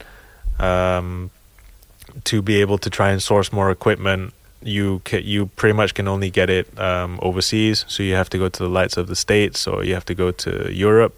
[0.59, 1.31] um,
[2.25, 4.33] to be able to try and source more equipment.
[4.63, 8.39] You ca- you pretty much can only get it um, overseas, so you have to
[8.39, 11.15] go to the lights of the states, or you have to go to Europe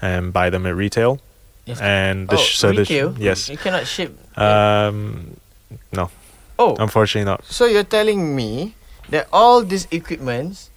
[0.00, 1.18] and buy them at retail.
[1.66, 1.80] Yes.
[1.80, 4.12] And the oh, sh- so the sh- yes, You cannot ship.
[4.38, 5.36] um,
[5.92, 6.10] no,
[6.58, 6.76] oh.
[6.78, 7.44] unfortunately not.
[7.46, 8.74] So you're telling me
[9.08, 10.68] that all this equipment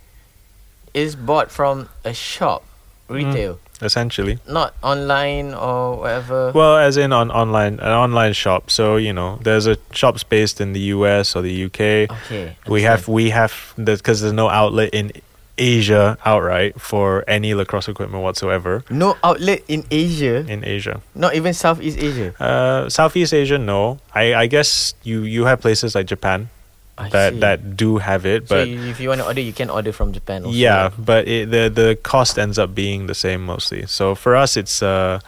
[0.93, 2.63] is bought from a shop,
[3.09, 6.51] retail, Essentially, not online or whatever.
[6.51, 8.71] well, as in on online an online shop.
[8.71, 12.09] So you know, there's a shops based in the US or the UK.
[12.09, 12.57] okay.
[12.67, 15.11] we have we have because there's no outlet in
[15.57, 21.01] Asia outright for any lacrosse equipment whatsoever no outlet in Asia, in Asia.
[21.15, 22.33] not even Southeast Asia.
[22.41, 23.97] Uh, Southeast Asia, no.
[24.13, 26.49] I, I guess you you have places like Japan
[26.97, 27.39] I that see.
[27.39, 30.13] that do have it, but you- if you want to order, you can order from
[30.13, 30.45] Japan.
[30.45, 30.57] Also.
[30.57, 33.85] yeah, but it, the the cost ends up being the same mostly.
[33.85, 35.19] So for us, it's uh,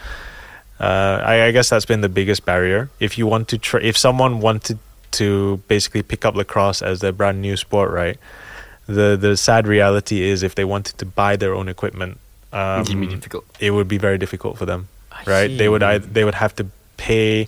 [0.80, 2.90] uh, I, I guess that's been the biggest barrier.
[3.00, 4.80] If you want to try, if someone wanted
[5.12, 8.18] to basically pick up lacrosse as their brand new sport, right?
[8.88, 12.18] The the sad reality is if they wanted to buy their own equipment,
[12.52, 13.46] um, it's be difficult.
[13.60, 15.48] it would be very difficult for them I right?
[15.58, 15.86] They would see.
[16.02, 16.66] either, they would have to
[16.98, 17.48] pay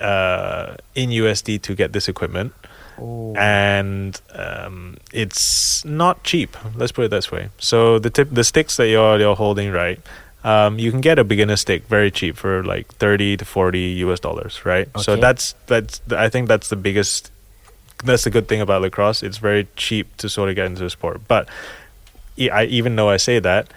[0.00, 2.52] uh, in USD to get this equipment,
[2.98, 3.34] Oh.
[3.36, 6.56] and um, it's not cheap.
[6.74, 7.50] Let's put it this way.
[7.58, 10.00] So the tip, the sticks that you're you're holding, right?
[10.44, 14.20] Um, you can get a beginner stick very cheap for like thirty to forty US
[14.20, 14.88] dollars, right?
[15.00, 17.30] So that's that's I think that's the biggest.
[18.04, 19.22] That's the good thing about lacrosse.
[19.22, 21.48] It's very cheap to sort of get into the sport, but
[22.38, 23.72] I, even though I say that,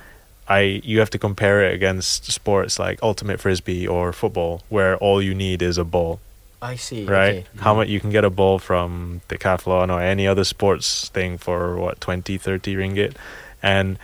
[0.48, 5.22] I you have to compare it against sports like ultimate frisbee or football, where all
[5.22, 6.20] you need is a ball
[6.62, 7.06] I see.
[7.06, 7.30] right?
[7.30, 7.46] Okay.
[7.60, 11.78] How much you can get a ball from Decathlon or any other sports thing for
[11.78, 13.16] what 20, 30 ringgit,
[13.64, 13.98] and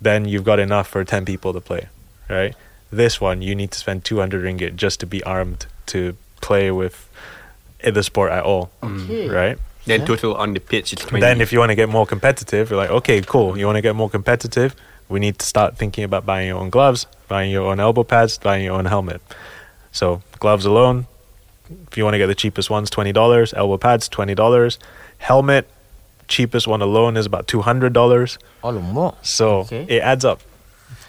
[0.00, 1.88] then you've got enough for ten people to play,
[2.28, 2.54] right?
[2.90, 6.70] This one you need to spend two hundred ringgit just to be armed to play
[6.70, 7.08] with
[7.82, 9.04] the sport at all, mm.
[9.04, 9.28] Okay.
[9.28, 9.58] right?
[9.86, 10.06] Then Yeah.
[10.06, 11.20] total on the pitch it's 20.
[11.20, 13.56] Then if you want to get more competitive, you're like, okay, cool.
[13.58, 14.74] You want to get more competitive?
[15.08, 18.38] We need to start thinking about buying your own gloves, buying your own elbow pads,
[18.38, 19.20] buying your own helmet.
[19.92, 21.06] So gloves alone,
[21.88, 23.52] if you want to get the cheapest ones, twenty dollars.
[23.54, 24.78] Elbow pads, twenty dollars.
[25.18, 25.68] Helmet,
[26.28, 28.38] cheapest one alone is about two hundred dollars.
[28.62, 29.14] All more.
[29.22, 29.84] So Okay.
[29.88, 30.40] it adds up.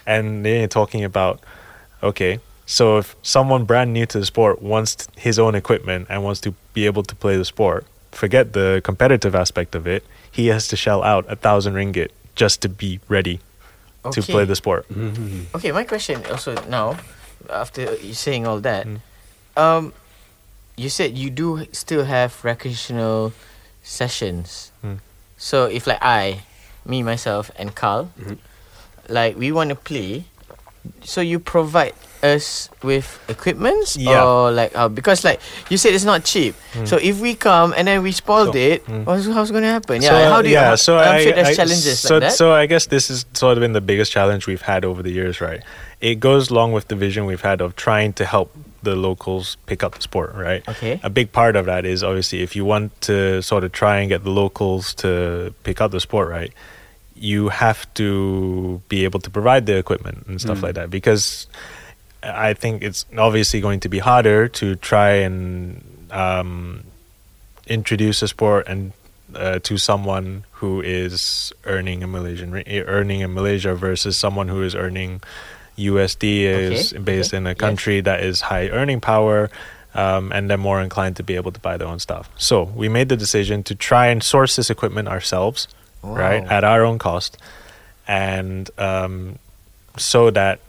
[0.06, 1.40] And then you're talking about,
[2.02, 6.40] okay, so if someone brand new to the sport wants his own equipment and wants
[6.42, 10.04] to be able to play the sport, forget the competitive aspect of it.
[10.30, 13.40] He has to shell out a thousand ringgit just to be ready
[14.12, 14.86] to play the sport.
[15.56, 16.96] Okay, my question also now,
[17.50, 19.00] after you saying all that, Mm.
[19.56, 19.92] um,
[20.76, 23.32] you said you do still have recreational
[23.82, 24.72] sessions.
[24.84, 24.98] Mm.
[25.36, 26.42] So if like I,
[26.84, 28.38] me myself and Carl, Mhm.
[29.08, 30.24] like we want to play,
[31.02, 34.24] so you provide us with equipments Yeah.
[34.24, 36.54] or like how because like you said it's not cheap.
[36.72, 36.88] Mm.
[36.88, 39.04] So if we come and then we spoiled So- it, Mm.
[39.04, 40.00] what's how's gonna happen?
[40.02, 40.54] So, Yeah, how do you?
[40.54, 42.32] yeah, how- so I'm I, sure there's I- challenges so, like that.
[42.32, 45.10] So I guess this has sort of been the biggest challenge we've had over the
[45.12, 45.60] years, right?
[46.00, 48.50] It goes along with the vision we've had of trying to help
[48.82, 50.62] the locals pick up the sport, right?
[50.68, 51.00] Okay.
[51.02, 54.08] A big part of that is obviously if you want to sort of try and
[54.08, 56.52] get the locals to pick up the sport, right?
[57.18, 60.62] You have to be able to provide the equipment and stuff Mm.
[60.62, 61.46] like that because
[62.22, 66.84] I think it's obviously going to be harder to try and um,
[67.66, 68.92] introduce a sport and
[69.34, 74.62] uh, to someone who is earning a Malaysian eh, earning in Malaysia versus someone who
[74.62, 75.20] is earning
[75.78, 77.58] USD is Okay, based okay, in a yes.
[77.58, 79.50] country that is high earning power.
[79.94, 82.28] Um, and they're more inclined to be able to buy their own stuff.
[82.36, 85.68] So we made the decision to try and source this equipment ourselves,
[86.14, 87.38] right, at our own cost,
[88.06, 89.38] and um,
[89.96, 90.60] so that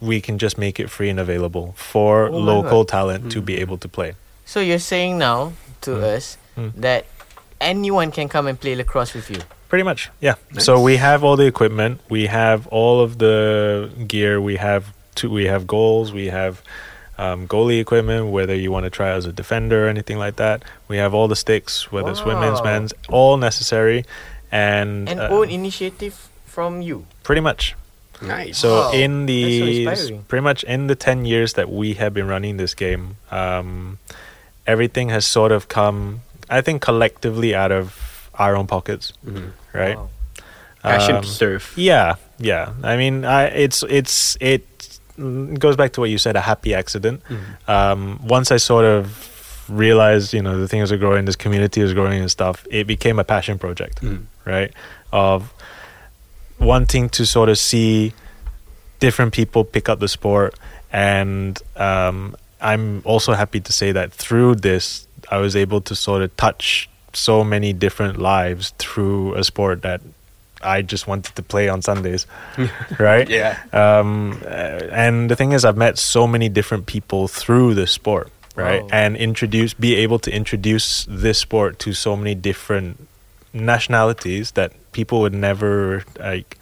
[0.00, 3.78] we can just make it free and available for Oh local talent to be able
[3.78, 4.14] to play.
[4.44, 6.02] So you're saying now to Mm.
[6.16, 6.72] us Mm.
[6.76, 7.06] that
[7.60, 9.40] anyone can come and play lacrosse with you.
[9.68, 10.34] Pretty much, yeah.
[10.58, 15.30] So we have all the equipment, we have all of the gear, we have two,
[15.30, 16.62] we have goals, we have
[17.18, 20.62] um, goalie equipment, whether you want to try as a defender or anything like that.
[20.86, 24.04] We have all the sticks, whether it's women's, men's, all necessary,
[24.56, 26.14] and An uh, own initiative
[26.46, 27.04] from you.
[27.22, 27.74] pretty much.
[28.22, 28.56] Nice.
[28.64, 32.12] So Wow, in that's so the pretty much in the ten years that we have
[32.16, 33.98] been running this game, um,
[34.66, 37.92] everything has sort of come, I think, collectively out of
[38.40, 39.52] our own pockets, Mhm.
[39.76, 39.96] right?
[40.00, 40.08] Wow.
[40.82, 41.72] Passion Um, to serve.
[41.76, 42.72] Yeah, yeah.
[42.82, 44.64] I mean, I, it's it's it
[45.58, 47.20] goes back to what you said, a happy accident.
[47.28, 47.68] Mhm.
[47.68, 49.04] Um, once I sort of
[49.68, 53.18] realized, you know, the things are growing, this community is growing and stuff, it became
[53.18, 54.24] a passion project Mhm.
[54.44, 54.72] right?
[55.12, 55.52] Of
[56.58, 58.12] wanting to sort of see
[59.00, 60.54] different people pick up the sport.
[60.92, 66.22] And um, I'm also happy to say that through this, I was able to sort
[66.22, 70.00] of touch so many different lives through a sport that
[70.62, 72.26] I just wanted to play on Sundays,
[72.98, 73.28] right?
[73.28, 73.58] Yeah.
[73.72, 74.48] Um, uh,
[74.90, 78.82] and the thing is, I've met so many different people through the sport, right?
[78.82, 78.88] Wow.
[78.92, 83.06] And introduce, be able to introduce this sport to so many different
[83.52, 86.58] nationalities that people would never like.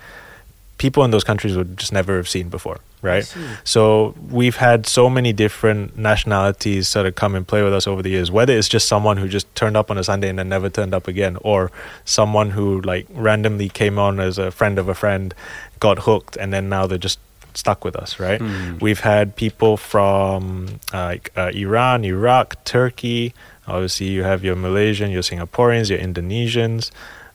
[0.77, 3.25] People in those countries would just never have seen before, right?
[3.63, 8.03] So we've had so many different nationalities sort of come and play with us over
[8.03, 8.31] the years.
[8.31, 10.93] Whether it's just someone who just turned up on a Sunday and then never turned
[10.93, 11.71] up again, or
[12.05, 15.33] someone who like randomly came on as a friend of a friend,
[15.79, 17.21] got hooked, and then now they're just
[17.57, 18.41] stuck with us, right?
[18.41, 18.81] Mm.
[18.81, 23.35] We've had people from uh, like uh, Iran, Iraq, Turkey.
[23.67, 26.91] Obviously, you have your Malaysian, your Singaporeans, your Indonesians.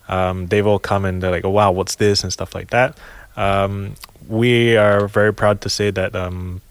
[0.07, 2.23] Um, they've all come and they're like, oh, wow, what's this?
[2.23, 2.97] And stuff like that.
[3.37, 3.95] Um,
[4.27, 6.61] we are very proud to say that um,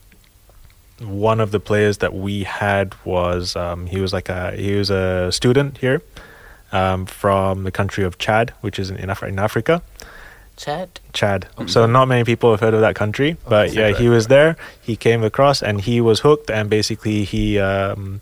[1.00, 4.90] one of the players that we had was um, he was like a he was
[4.90, 6.02] a student here
[6.72, 9.82] um, from the country of Chad, which is in, in Africa,
[10.58, 11.00] Chad.
[11.12, 11.46] Chad.
[11.66, 14.56] So not many people have heard of that country, but yeah, he was there.
[14.82, 18.20] He came across and he was hooked, and basically he, um,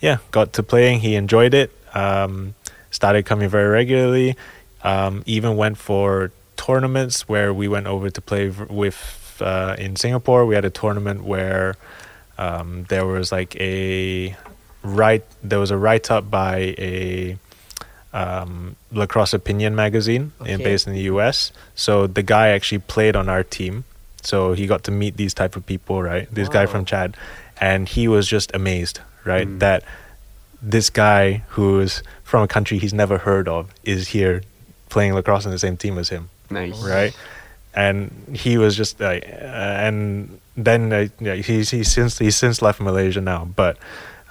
[0.00, 1.00] yeah, got to playing.
[1.00, 1.72] He enjoyed it.
[1.92, 2.54] Um,
[2.90, 4.36] started coming very regularly.
[4.84, 10.46] Um, even went for tournaments where we went over to play with uh, in Singapore.
[10.46, 11.74] We had a tournament where
[12.38, 14.36] um, there was like a
[14.84, 17.38] write there was a write up by a
[18.12, 21.52] um, lacrosse opinion magazine in, based in the US.
[21.74, 23.84] So the guy actually played on our team.
[24.22, 26.28] So he got to meet these type of people, right?
[26.32, 27.16] This guy from Chad,
[27.60, 29.48] and he was just amazed, right?
[29.58, 29.82] That
[30.62, 34.42] this guy who's from a country he's never heard of is here
[34.90, 36.80] playing lacrosse in the same team as him Nice.
[36.84, 37.16] right?
[37.74, 42.60] And he was just like, uh, and then uh, yeah, he's he's since he's since
[42.62, 43.76] left Malaysia now, but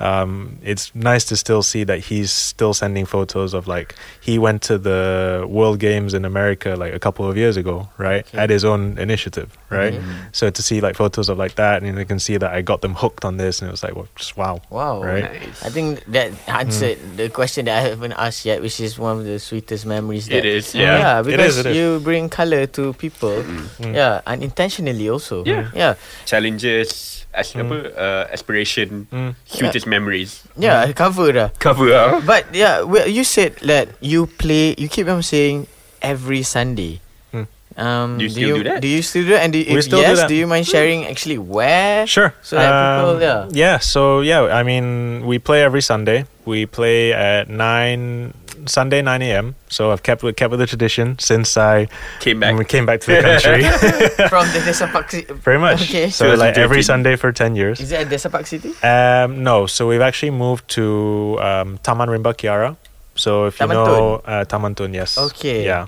[0.01, 4.61] um, it's nice to still see that he's still sending photos of like he went
[4.63, 8.25] to the World Games in America like a couple of years ago, right?
[8.27, 8.37] Okay.
[8.37, 9.93] At his own initiative, right?
[9.93, 10.33] Mhm.
[10.33, 12.81] So to see like photos of like that, and you can see that I got
[12.81, 14.59] them hooked on this, and it was like, well, just wow.
[14.69, 15.03] Wow.
[15.03, 15.23] Right.
[15.23, 15.61] Nice.
[15.63, 19.25] I think that answered the question that I haven't asked yet, which is one of
[19.25, 20.27] the sweetest memories.
[20.27, 20.97] That, It is, yeah.
[20.97, 21.77] Yeah, It because is, it is.
[21.77, 23.43] you bring color to people.
[23.43, 23.93] Mm.
[23.93, 25.43] Yeah, unintentionally also.
[25.45, 25.69] Yeah.
[25.75, 25.93] Yeah.
[26.25, 29.35] Challenges, as apa, uh, aspiration, Mm.
[29.45, 30.47] sweetest memories.
[30.55, 31.49] Yeah, cover dah.
[31.59, 32.23] Cover up.
[32.23, 34.71] But yeah, well, you said that you play.
[34.79, 35.67] You keep on saying
[35.99, 37.03] every Sunday.
[37.35, 37.45] Hmm.
[37.75, 38.79] Um, Do you still you, do that?
[38.79, 39.43] Do you still do that?
[39.43, 40.27] And do, We if still do yes, that.
[40.31, 42.07] do you mind sharing actually where?
[42.07, 42.31] Sure.
[42.41, 43.39] So that people, Um, yeah.
[43.51, 43.77] Yeah.
[43.83, 46.25] So yeah, I mean, we play every Sunday.
[46.47, 48.33] We play at nine
[48.67, 49.55] Sunday nine a.m.
[49.69, 51.87] So I've kept with kept with the tradition since I
[52.19, 52.57] Came back.
[52.57, 53.63] we came back to the country.
[54.29, 55.33] From the Desa Park City.
[55.33, 55.83] Pretty much.
[55.83, 56.09] Okay.
[56.09, 57.79] So like every Sunday for ten years.
[57.79, 58.73] Is it at Desa Park City?
[58.83, 62.77] Um, no, so we've actually moved to um, Taman Rimba Kiara.
[63.15, 65.17] So if you Taman know uh, Taman Tun, yes.
[65.17, 65.65] Okay.
[65.65, 65.87] Yeah.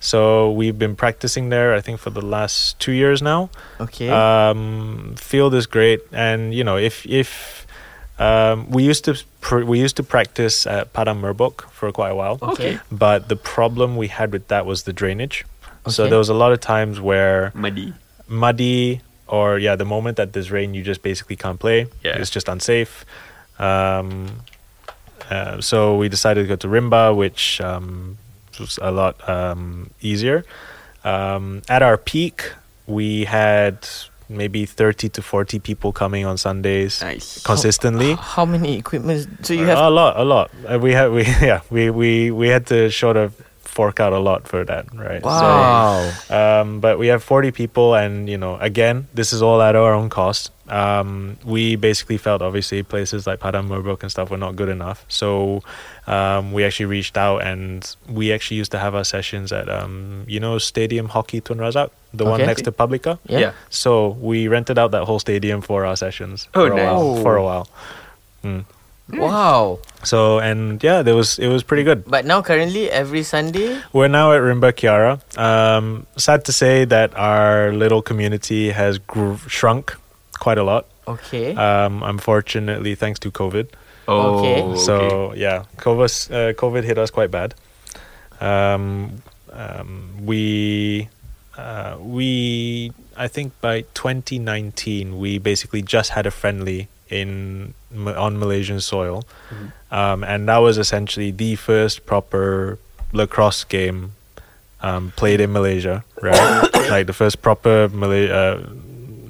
[0.00, 1.74] So we've been practicing there.
[1.74, 3.50] I think for the last two years now.
[3.80, 4.08] Okay.
[4.08, 7.63] Um, field is great, and you know if if
[8.18, 12.14] um, we used to pr- we used to practice at Padang Merbok for quite a
[12.14, 12.78] while, okay.
[12.90, 15.44] but the problem we had with that was the drainage.
[15.62, 15.90] Okay.
[15.90, 17.92] So there was a lot of times where Muddy.
[18.28, 21.86] muddy or yeah, the moment that there's rain, you just basically can't play.
[22.02, 22.16] Yeah.
[22.18, 23.04] It's just unsafe.
[23.58, 24.40] Um,
[25.30, 28.18] uh, so we decided to go to Rimba, which um,
[28.58, 30.44] was a lot um, easier.
[31.04, 32.52] Um, at our peak,
[32.86, 33.88] we had
[34.28, 37.42] maybe 30 to 40 people coming on Sundays Nice.
[37.42, 38.14] consistently.
[38.18, 39.26] How many equipments?
[39.42, 40.50] do you have a lot, a lot.
[40.66, 43.34] Uh, we had, we yeah, we we we had to sort of
[43.74, 45.22] fork out a lot for that, right?
[45.22, 45.98] So, wow.
[46.30, 49.92] um, but we have 40 people, and you know, again, this is all at our
[49.92, 50.50] own cost.
[50.70, 55.04] Um, we basically felt obviously places like Padang Merbok and stuff were not good enough,
[55.08, 55.60] so
[56.06, 60.24] um, we actually reached out and we actually used to have our sessions at um,
[60.26, 63.18] you know Stadium Hockey Tun Razak, the one next to Publika.
[63.28, 63.38] yeah.
[63.40, 63.52] Yeah.
[63.68, 67.22] So we rented out that whole stadium for our sessions Oh, for a while.
[67.22, 67.66] For a while.
[68.44, 68.64] Mm.
[69.12, 69.80] Wow.
[70.02, 72.04] So and yeah, there was it was pretty good.
[72.06, 73.80] But now currently every Sunday.
[73.92, 75.20] We're now at Rimba Kiara.
[75.38, 79.94] Um, sad to say that our little community has gr- shrunk
[80.38, 80.86] quite a lot.
[81.06, 81.54] Okay.
[81.54, 83.68] Um, unfortunately, thanks to COVID.
[84.08, 84.78] Oh, Okay.
[84.78, 87.54] So yeah, COVID uh, COVID hit us quite bad.
[88.40, 91.08] Um, um, we
[91.56, 98.80] uh, we I think by 2019 we basically just had a friendly in on Malaysian
[98.80, 99.24] soil,
[99.90, 102.78] um, and that was essentially the first proper
[103.12, 104.12] lacrosse game
[104.80, 106.68] um, played in Malaysia, right?
[106.90, 108.58] like the first proper Malay, uh,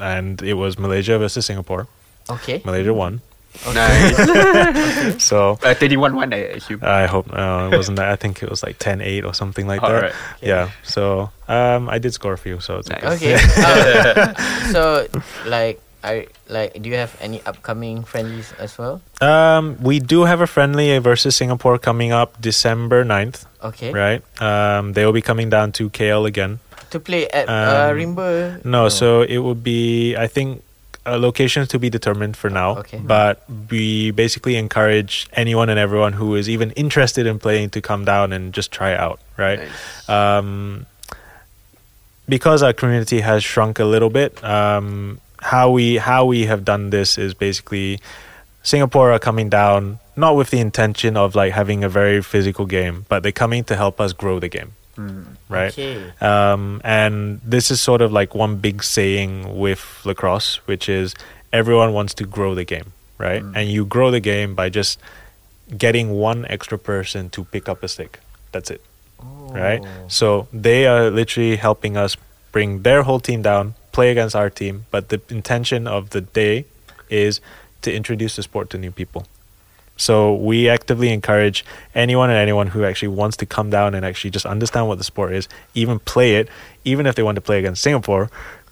[0.01, 1.87] and it was Malaysia versus Singapore.
[2.31, 2.63] okay.
[2.65, 3.21] Malaysia won.
[3.73, 5.23] nice.
[5.23, 6.81] So uh, 31 1, I assume.
[6.83, 8.09] I hope uh, it wasn't that.
[8.09, 9.91] I think it was like 10-8 or something like that.
[9.91, 10.15] Alright.
[10.43, 10.71] Yeah.
[10.83, 12.59] So um, I did score a few.
[12.59, 13.05] So it's Nice.
[13.05, 13.35] okay.
[13.37, 13.47] Okay.
[13.63, 14.35] Uh,
[14.73, 15.07] so,
[15.47, 16.77] like, I like.
[16.77, 19.01] Do you have any upcoming friendlies as well?
[19.25, 23.89] Um, we do have a friendly versus Singapore coming up December 9th, Okay.
[23.91, 24.21] right?
[24.37, 26.61] Um, they will be coming down to KL again.
[26.93, 28.63] To play at uh, Um, Rimba.
[28.65, 30.61] No, so it would be I think
[31.07, 32.79] uh, locations to be determined for now.
[32.85, 33.01] Okay.
[33.01, 38.05] But we basically encourage anyone and everyone who is even interested in playing to come
[38.05, 39.59] down and just try out, right?
[39.65, 40.09] Nice.
[40.09, 40.87] um,
[42.29, 45.21] because our community has shrunk a little bit, um,
[45.53, 48.01] how we how we have done this is basically
[48.63, 53.05] Singapore are coming down not with the intention of like having a very physical game,
[53.09, 54.73] but they're coming to help us grow the game,
[55.49, 55.73] right?
[55.73, 56.13] Okay.
[56.21, 61.15] Um, and this is sort of like one big saying with lacrosse, which is
[61.53, 63.43] everyone wants to grow the game, right?
[63.43, 64.99] And you grow the game by just
[65.77, 68.21] getting one extra person to pick up a stick.
[68.53, 68.81] That's it.
[69.51, 69.81] right?
[69.83, 70.09] Oh.
[70.09, 72.17] So they are literally helping us
[72.53, 74.85] bring their whole team down, play against our team.
[74.91, 76.67] But the intention of the day
[77.09, 77.41] is
[77.83, 79.27] to introduce the sport to new people.
[79.97, 81.65] So we actively encourage
[81.95, 85.05] anyone and anyone who actually wants to come down and actually just understand what the
[85.05, 86.49] sport is, even play it,
[86.85, 88.29] even if they want to play against Singapore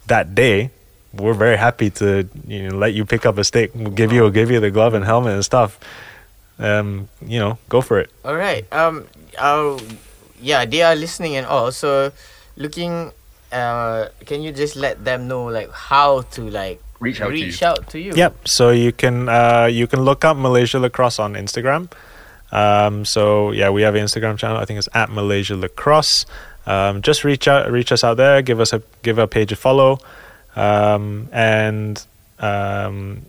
[0.08, 0.70] that day.
[1.14, 4.30] We're very happy to you know let you pick up a stick, we'll give you
[4.30, 5.78] give you the glove and helmet and stuff.
[6.58, 8.10] Um, you know, go for it.
[8.24, 8.64] All right.
[8.72, 9.06] Um.
[9.36, 9.78] Uh,
[10.40, 11.70] yeah, they are listening and all.
[11.70, 12.12] So,
[12.56, 13.12] looking.
[13.52, 17.46] Uh, can you just let them know like how to like Reach out to you.
[17.46, 18.12] reach out to you?
[18.14, 18.48] Yep.
[18.48, 21.90] So you can uh, you can look up Malaysia Lacrosse on Instagram.
[22.52, 24.56] Um, so yeah, we have an Instagram channel.
[24.56, 26.26] I think it's at Malaysia Lacrosse.
[26.64, 28.40] Um, just reach out, reach us out there.
[28.40, 29.98] Give us a give our page a follow,
[30.54, 32.04] um, and
[32.38, 33.22] um,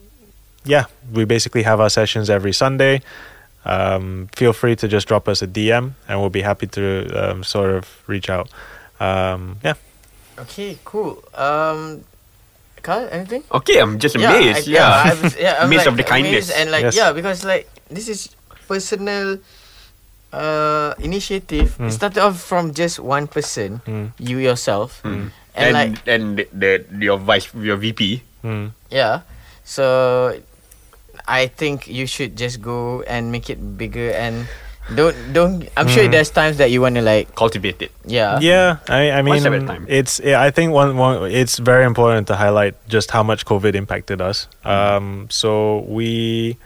[0.65, 3.01] yeah, we basically have our sessions every Sunday.
[3.65, 7.43] Um, feel free to just drop us a DM, and we'll be happy to um,
[7.43, 8.49] sort of reach out.
[8.99, 9.73] Um, yeah.
[10.43, 10.77] Okay.
[10.85, 11.23] Cool.
[11.33, 12.03] Um.
[12.83, 13.47] Carl, anything?
[13.47, 14.67] Okay, I'm just Yeah, amazed.
[14.67, 16.51] I- Yeah, I was- yeah, I'm amazed like of the kindness.
[16.51, 16.95] and like Yes.
[16.99, 18.27] yeah, because like this is
[18.67, 19.39] personal
[20.35, 21.77] uh initiative.
[21.79, 21.87] Mm.
[21.87, 24.11] It started off from just one person, Mm.
[24.19, 25.31] you yourself, Mm.
[25.55, 28.19] and, and like and the, the your vice your VP.
[28.43, 28.75] Mm.
[28.91, 29.23] yeah.
[29.63, 30.35] So
[31.23, 34.43] I think you should just go and make it bigger and
[34.95, 35.69] don't don't.
[35.77, 36.11] I'm sure Mm.
[36.11, 37.91] there's times that you want to like Cultivate it.
[38.05, 39.85] yeah Yeah, I, I mean, One step at a time.
[39.87, 40.19] it's.
[40.23, 41.31] Yeah, I think one, one.
[41.31, 44.47] It's very important to highlight just how much COVID impacted us.
[44.65, 46.57] Um, so we,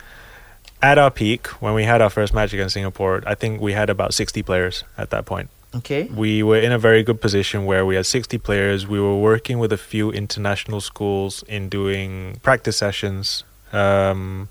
[0.82, 3.90] at our peak, when we had our first match against Singapore, I think we had
[3.90, 5.50] about sixty players at that point.
[5.76, 8.88] okay We were in a very good position where we had sixty players.
[8.88, 13.44] We were working with a few international schools in doing practice sessions
[13.74, 14.48] um,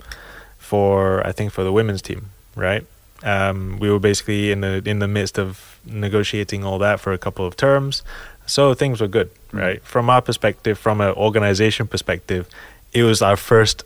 [0.59, 2.85] for, I think, for the women's team, right?
[3.27, 7.19] Um, we were basically in the in the midst of negotiating all that for a
[7.19, 8.03] couple of terms,
[8.47, 9.59] so things were good, Mm.
[9.61, 9.81] right?
[9.85, 12.47] From our perspective, from an organization perspective,
[12.93, 13.85] it was our first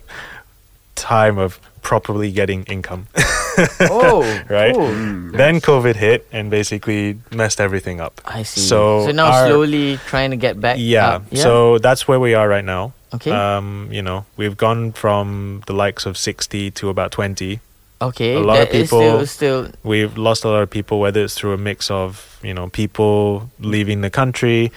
[0.95, 3.07] time of properly getting income.
[3.89, 4.21] oh
[4.51, 4.75] Right?
[4.75, 4.89] cool.
[4.89, 8.21] Mm, then COVID hit and basically messed everything up.
[8.25, 8.61] I see.
[8.61, 10.77] So so now our- slowly trying to get back.
[10.79, 11.43] Yeah, yeah.
[11.43, 12.93] so that's where we are right now.
[13.15, 17.61] okay Um, you know, we've gone from the likes of 60 to about 20.
[18.01, 21.01] Okay a lot of that is people- still still We've lost a lot of people,
[21.01, 24.73] whether it's through a mix of, you know, people leaving the country,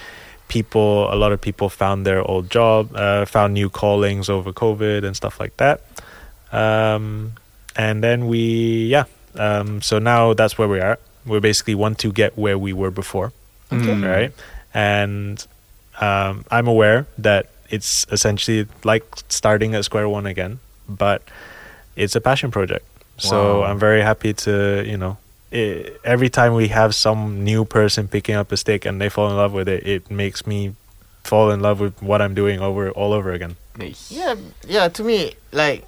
[0.48, 5.04] people, a lot of people found their old job, uh, found new callings over COVID
[5.04, 5.80] and stuff like that.
[6.52, 7.32] Um,
[7.76, 9.04] and then we, yeah,
[9.36, 10.98] um, so now that's where we are.
[11.26, 13.32] We basically want to get where we were before.
[13.72, 13.84] okay.
[13.86, 14.06] Mm.
[14.06, 14.32] right?
[14.72, 15.44] And
[16.00, 21.22] um, I'm aware that it's essentially like starting at square one again, but
[21.96, 22.86] it's a passion project.
[23.18, 23.66] So Wow.
[23.66, 25.16] I'm very happy to, you know,
[25.52, 29.30] i every time we have some new person picking up a stick and they fall
[29.30, 30.74] in love with it, it makes me
[31.22, 33.56] fall in love with what I'm doing over all over again.
[33.76, 34.10] Nice.
[34.10, 34.34] Yeah,
[34.66, 34.88] yeah.
[34.88, 35.84] To me, like,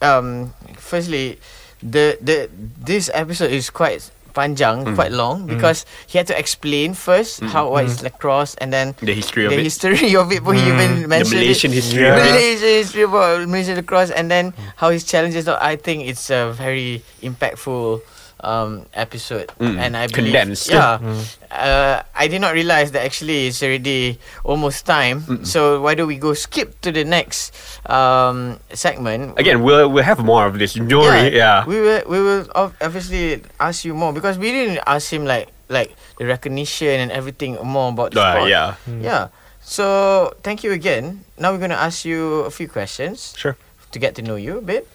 [0.00, 1.38] um, firstly,
[1.82, 2.48] the the
[2.78, 4.94] this episode is quite panjang, Mm.
[4.94, 7.50] quite long because he had to explain first Mm.
[7.50, 9.66] how what is lacrosse and then The history of the it.
[9.66, 10.40] history of it.
[10.42, 10.72] But he Mm.
[10.74, 11.82] even the mentioned Malaysian it.
[11.82, 12.14] history Yeah.
[12.14, 12.30] of it.
[12.32, 15.44] Malaysia history about Malaysia lacrosse and then how his challenges.
[15.50, 18.00] I think it's a very impactful
[18.42, 19.76] um episode Mm.
[19.78, 20.70] and I believe Condensed.
[20.72, 21.20] yeah Mm.
[21.52, 25.22] uh, I did not realize that actually it's already almost time.
[25.28, 25.44] Mm-mm.
[25.46, 27.52] So why don't we go skip to the next
[27.84, 29.36] um, segment?
[29.36, 30.72] Again, we'll we'll have more of this.
[30.74, 31.36] Don't worry.
[31.36, 31.64] Yeah.
[31.68, 35.92] we will we will obviously ask you more because we didn't ask him like like
[36.18, 38.48] the recognition and everything more about the Uh, sport.
[38.50, 38.74] yeah.
[39.00, 39.22] yeah.
[39.60, 41.24] So thank you again.
[41.38, 43.54] Now we're gonna ask you a few questions Sure.
[43.92, 44.88] to get to know you a bit.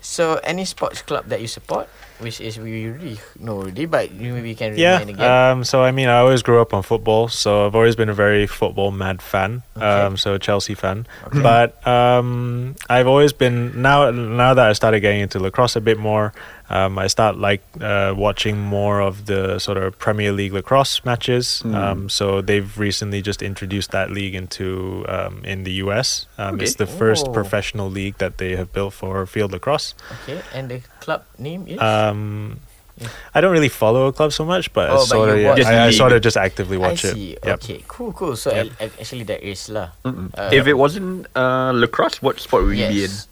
[0.00, 1.88] So any sports club that you support,
[2.18, 5.00] which is we really know already, but you maybe you can Yeah.
[5.00, 5.20] again.
[5.20, 8.14] Um, so I mean, I always grew up on football, so I've always been a
[8.14, 9.62] very football mad fan.
[9.76, 9.84] Okay.
[9.86, 11.06] Um, so a Chelsea fan.
[11.26, 11.40] Okay.
[11.42, 14.10] But um, I've always been now.
[14.10, 16.32] Now that I started getting into lacrosse a bit more,
[16.68, 21.62] um, I start like uh, watching more of the sort of Premier League lacrosse matches.
[21.64, 21.74] Mm.
[21.74, 26.26] Um, so they've recently just introduced that league into um, in the US.
[26.38, 27.32] Um, It's the first Oh.
[27.32, 29.94] professional league that they have built for field lacrosse.
[30.24, 31.78] Okay, and the club name is?
[31.80, 32.60] Um,
[32.98, 33.08] Yeah.
[33.36, 35.52] I don't really follow a club so much, but, Oh, I but sort of yeah,
[35.68, 37.38] I, I sort of just actively watch I it.
[37.44, 37.58] Yep.
[37.60, 38.36] Okay, cool, cool.
[38.40, 38.66] So Yep.
[38.80, 39.92] ac- actually there is lah.
[40.02, 43.10] Uh, if it wasn't uh, lacrosse, what sport would you be in?
[43.12, 43.28] Yes.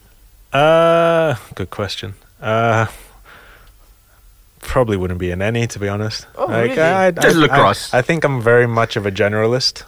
[0.52, 2.12] Uh, good question.
[2.44, 2.86] Uh,
[4.64, 6.26] probably wouldn't be in any, to be honest.
[6.36, 6.80] Oh, really?
[6.80, 7.94] I, I, Just lacrosse.
[7.94, 9.84] I, I think I'm very much of a generalist.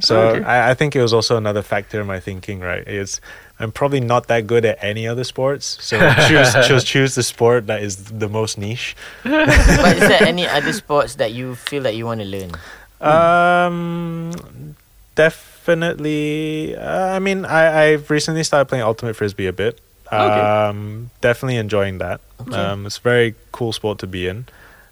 [0.00, 0.44] So Okay.
[0.44, 2.60] I, I think it was also another factor in my thinking.
[2.60, 3.20] Right, it's
[3.58, 5.98] I'm probably not that good at any other sports, so
[6.28, 8.94] choose choose choose the sport that is the most niche.
[9.24, 12.52] but is there any other sports that you feel that you want to learn?
[13.00, 14.76] Um,
[15.16, 16.76] definitely.
[16.76, 19.80] Uh, I mean, I I've recently started playing ultimate frisbee a bit.
[20.12, 20.40] Okay.
[20.40, 22.20] Um, definitely enjoying that.
[22.40, 22.56] Okay.
[22.56, 24.46] Um, it's a very cool sport to be in.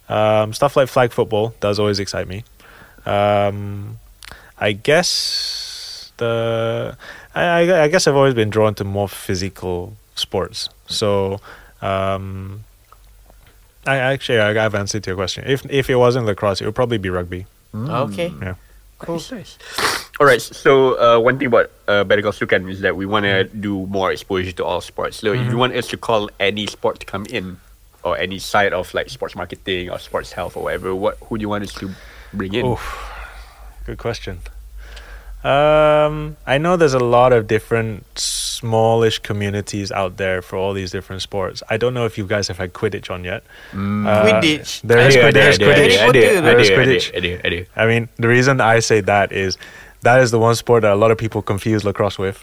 [0.08, 2.44] Um, stuff like flag football does always excite me.
[3.04, 3.98] Um,
[4.58, 6.96] I guess the
[7.34, 10.68] I, I, I guess I've always been drawn to more physical sports.
[10.86, 11.40] So,
[11.82, 12.64] um,
[13.86, 15.44] I actually I, I've answered your question.
[15.46, 17.46] If if it wasn't lacrosse, it would probably be rugby.
[17.74, 18.32] Okay.
[18.40, 18.54] Yeah.
[18.98, 19.22] Cool.
[19.30, 19.58] Nice.
[20.20, 20.42] All right.
[20.42, 23.86] So uh, one thing about uh, Better Call Sukan is that we want to do
[23.86, 25.18] more exposure to all sports.
[25.18, 27.58] So if you want us to call any sport to come in,
[28.04, 31.42] or any side of like sports marketing or sports health or whatever, what who do
[31.42, 31.90] you want us to
[32.32, 32.64] bring in?
[32.66, 33.10] Oof,
[33.86, 34.38] good question.
[35.44, 40.90] Um, I know there's a lot of different smallish communities out there for all these
[40.90, 41.62] different sports.
[41.70, 43.44] I don't know if you guys have had Quidditch on yet.
[43.72, 44.82] Uh, Quidditch.
[44.82, 46.28] There is, I do, I Quid- do, there is I do, I do, Quidditch.
[46.28, 47.66] I do, I There is do, I do, I do, I do.
[47.76, 49.56] I mean, the reason I say that is
[50.08, 52.38] that is the one sport that a lot of people confuse lacrosse with.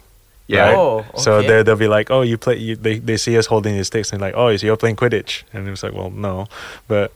[0.48, 0.60] Yeah.
[0.70, 0.78] right?
[0.78, 1.48] Oh, So okay.
[1.48, 2.58] they they'll be like, oh, you play.
[2.68, 5.34] You, they they see us holding these sticks and like, oh, so you're playing Quidditch,
[5.54, 6.46] and it's like, well, no,
[6.88, 7.10] but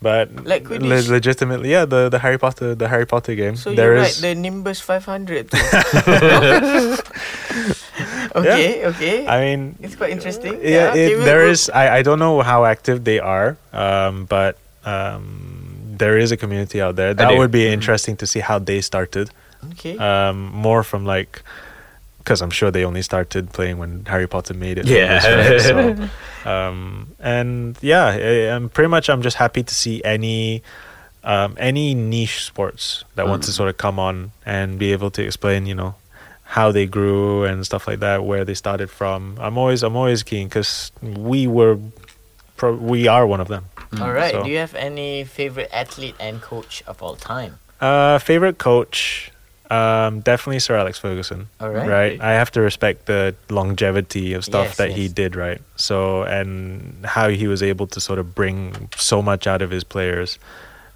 [0.00, 1.08] but Like le- Quidditch?
[1.10, 3.56] legitimately, yeah, the the Harry Potter the Harry Potter game.
[3.56, 5.58] So there you're right, the Nimbus 500 too.
[8.38, 9.26] okay, okay.
[9.26, 10.54] I mean, it's quite interesting.
[10.62, 11.70] yeah, okay, it, we'll- there we'll- is.
[11.70, 16.80] I, I don't know how active they are, um, but um, there is a community
[16.80, 17.14] out there.
[17.14, 19.30] That would be interesting to see how they started.
[19.72, 19.96] Okay.
[19.98, 21.42] Um, more from like,
[22.18, 24.86] because I'm sure they only started playing when Harry Potter made it.
[24.86, 25.14] Yeah.
[25.50, 25.60] right?
[25.60, 26.08] So,
[26.50, 29.08] um, and yeah, I, I'm pretty much.
[29.10, 30.62] I'm just happy to see any.
[31.24, 33.54] Um, any niche sports that want to Mm.
[33.54, 35.96] sort of come on and be able to explain, you know,
[36.44, 39.36] how they grew and stuff like that, where they started from.
[39.40, 41.76] I'm always I'm always keen because we were,
[42.56, 43.64] pro- we are one of them.
[44.00, 44.30] all right.
[44.30, 47.58] so- Do you have any favorite athlete and coach of all time?
[47.80, 49.30] Uh, favorite coach,
[49.70, 51.48] um, definitely Sir Alex Ferguson.
[51.60, 51.88] All right.
[51.88, 55.36] Right, I have to respect the longevity of stuff Yes, that he did.
[55.36, 59.70] Right, so and how he was able to sort of bring so much out of
[59.70, 60.38] his players.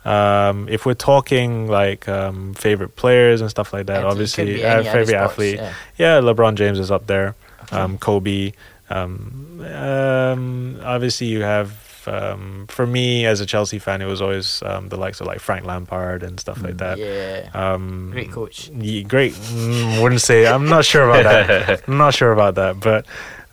[0.04, 5.06] Um, if we're talking like um, favorite players and stuff like that, obviously, uh, favorite
[5.08, 5.74] sports, athlete, yeah.
[5.96, 7.36] yeah, LeBron James is up there.
[7.64, 7.76] Okay.
[7.76, 8.52] Um, Kobe.
[8.90, 11.70] Um, um, obviously, you have.
[12.08, 15.40] Um, for me, as a Chelsea fan, it was always um, the likes of like
[15.40, 16.98] Frank Lampard and stuff like that.
[16.98, 17.48] yeah.
[17.54, 18.68] Um, Great coach.
[18.68, 19.32] ye- great.
[19.34, 20.46] Mm, wouldn't say.
[20.46, 21.82] I'm not sure about that.
[21.88, 23.06] I'm not sure about that, but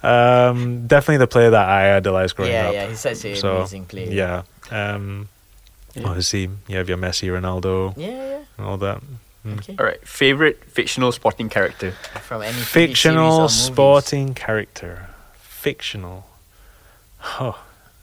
[0.04, 2.74] um, definitely the player that I idolized growing Yeah, up.
[2.74, 2.88] yeah.
[2.88, 4.12] He's such an So, amazing player.
[4.12, 4.44] Yeah.
[4.72, 5.28] Um,
[5.96, 6.08] Yeah.
[6.08, 8.40] Obviously, you have your Messi, Ronaldo, Yeah, yeah.
[8.58, 9.02] and all that.
[9.46, 9.58] Mm.
[9.60, 9.76] Okay.
[9.80, 10.08] All right.
[10.08, 11.92] Favorite fictional sporting character.
[12.22, 15.10] From any TV series or Fictional sporting character.
[15.40, 16.26] Fictional.
[17.40, 17.58] Oh,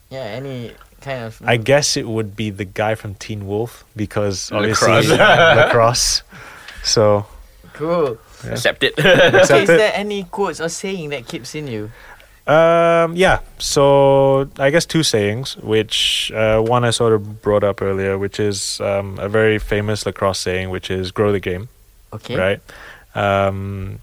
[0.09, 1.41] Yeah, any kind of.
[1.45, 5.09] I guess it would be the guy from Teen Wolf because obviously Lacrosse.
[5.57, 6.23] lacrosse.
[6.83, 7.25] So
[7.73, 8.17] cool.
[8.45, 8.51] Yeah.
[8.51, 8.93] Accept it.
[8.99, 9.77] Okay, is it.
[9.77, 11.91] there any quotes or saying that keeps in you?
[12.45, 13.39] Um, yeah.
[13.57, 18.39] So I guess two sayings, which uh, one I sort of brought up earlier, which
[18.39, 21.67] is um, a very famous lacrosse saying, which is "grow the game,"
[22.13, 22.35] Okay.
[22.37, 22.61] right?
[23.15, 23.99] Um,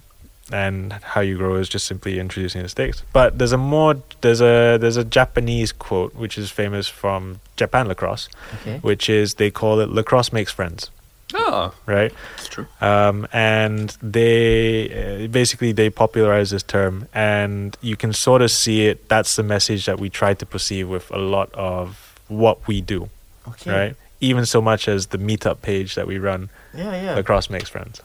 [0.52, 3.02] and how you grow is just simply introducing the stakes.
[3.12, 7.88] But there's a more there's a there's a Japanese quote which is famous from Japan
[7.88, 8.28] lacrosse,
[8.60, 8.78] Okay.
[8.78, 10.90] which is they call it "lacrosse makes friends,"
[11.34, 12.12] oh, right?
[12.36, 12.66] that's true.
[12.80, 18.86] um, and they uh, basically they popularize this term and you can sort of see
[18.86, 22.80] it that's the message that we try to perceive with a lot of what we
[22.80, 23.08] do
[23.48, 23.70] Okay.
[23.70, 27.14] right even so much as the meetup page that we run Yeah, yeah.
[27.14, 28.00] lacrosse makes friends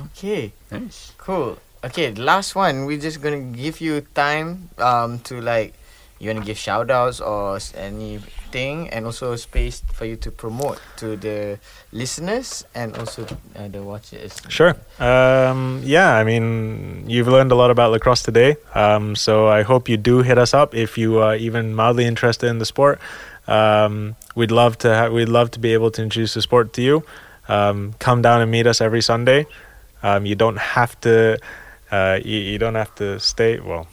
[0.00, 0.52] Okay.
[0.70, 1.12] Nice.
[1.18, 1.58] Cool.
[1.84, 2.86] Okay, last one.
[2.86, 5.74] We're just gonna give you time um to like
[6.18, 11.16] you wanna give shout outs or anything and also space for you to promote to
[11.16, 11.58] the
[11.92, 13.22] listeners and also
[13.54, 14.34] uh, the watchers.
[14.48, 19.62] sure um, yeah i mean you've learned a lot about lacrosse today um, so i
[19.62, 22.98] hope you do hit us up if you are even mildly interested in the sport
[23.46, 26.82] um, we'd love to ha- we'd love to be able to introduce the sport to
[26.82, 27.04] you
[27.48, 29.46] um, come down and meet us every Sunday.
[30.02, 31.38] Um, you don't have to.
[31.90, 33.58] Uh, you, you don't have to stay.
[33.60, 33.86] Well,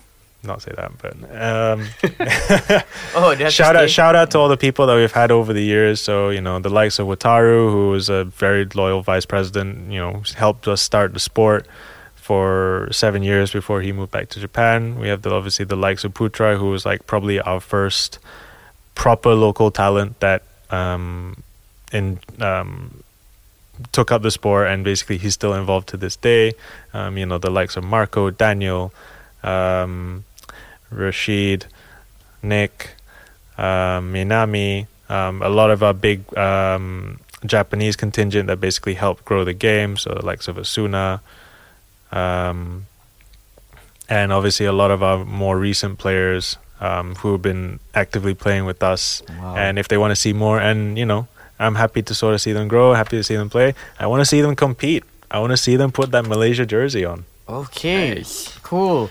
[0.44, 1.88] not say that, but um,
[3.16, 5.32] Oh, they have to shout out shout out to all the people that we've had
[5.32, 6.02] over the years.
[6.02, 9.92] So you know the likes of Wataru, who was a very loyal vice president.
[9.92, 11.68] You know, helped us start the sport
[12.16, 14.98] for seven years before he moved back to Japan.
[15.00, 18.20] We have the obviously the likes of Putra, who was like probably our first
[18.96, 21.44] proper local talent that um,
[21.92, 23.04] in um,
[23.92, 26.54] took up the sport, and basically he's still involved to this day.
[26.94, 28.94] Um, you know, the likes of Marco, Daniel,
[29.44, 30.24] um,
[30.90, 31.66] Rashid,
[32.42, 32.92] Nick,
[33.58, 39.44] um, Minami, um, a lot of our big um, Japanese contingent that basically helped grow
[39.44, 39.98] the game.
[39.98, 41.22] So the likes of Asuna.
[42.12, 42.88] Um,
[44.08, 48.66] and obviously a lot of our more recent players um, who have been actively playing
[48.66, 49.22] with us.
[49.30, 49.56] Wow.
[49.56, 51.28] And if they want to see more, and you know,
[51.60, 53.74] I'm happy to sort of see them grow, happy to see them play.
[54.00, 55.04] I want to see them compete.
[55.32, 57.26] I want to see them put that Malaysia jersey on.
[57.48, 58.58] Okay, Nice.
[58.64, 59.10] cool.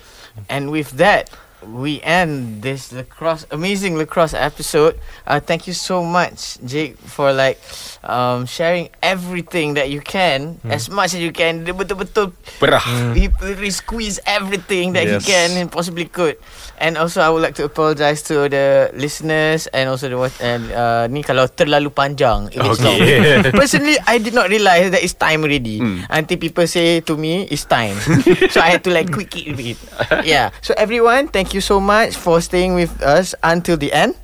[0.49, 1.31] And with that,
[1.65, 5.01] we end this lacrosse amazing lacrosse episode.
[5.27, 7.57] Uh, thank you so much, Jake, for like
[8.05, 10.73] um, sharing everything that you can, Hmm.
[10.77, 11.65] as much as you can.
[11.65, 12.85] Dia Betul-betul Perah.
[13.17, 15.25] he literally squeeze everything that Yes.
[15.25, 16.37] he can and possibly could.
[16.79, 21.05] And also, I would like to apologize to the listeners and also the and uh,
[21.07, 22.51] ni kalau terlalu panjang.
[22.57, 22.77] Long.
[23.61, 26.07] Personally, I did not realize that it's time already Mm.
[26.11, 27.95] until people say to me it's time.
[28.53, 29.79] so I had to like quick it a bit.
[30.27, 30.51] Yeah.
[30.63, 34.15] So everyone, thank you so much for staying with us until the end.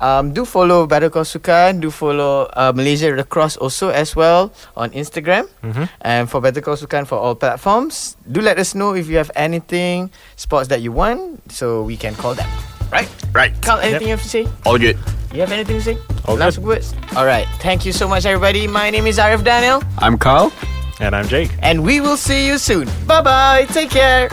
[0.00, 1.80] Um, do follow Call Sukan.
[1.84, 4.48] Do follow uh, Malaysia Lacrosse also as well
[4.80, 5.44] on Instagram.
[5.60, 5.88] Mhm.
[6.00, 8.16] And for Better Call Sukan for all platforms.
[8.24, 10.08] Do let us know if you have anything
[10.40, 12.48] sports that you want, so we can call them.
[12.90, 13.08] Right?
[13.32, 13.52] Right.
[13.62, 14.46] Carl, anything you have to say?
[14.64, 14.96] All good.
[15.32, 15.98] You have anything to say?
[16.24, 16.94] All Last words?
[17.14, 17.46] Alright.
[17.60, 18.66] Thank you so much, everybody.
[18.66, 20.52] My name is Arif Daniel, I'm Carl.
[21.00, 21.50] And I'm Jake.
[21.62, 22.88] and we will see you soon.
[23.06, 23.66] Bye bye.
[23.70, 24.28] Take care.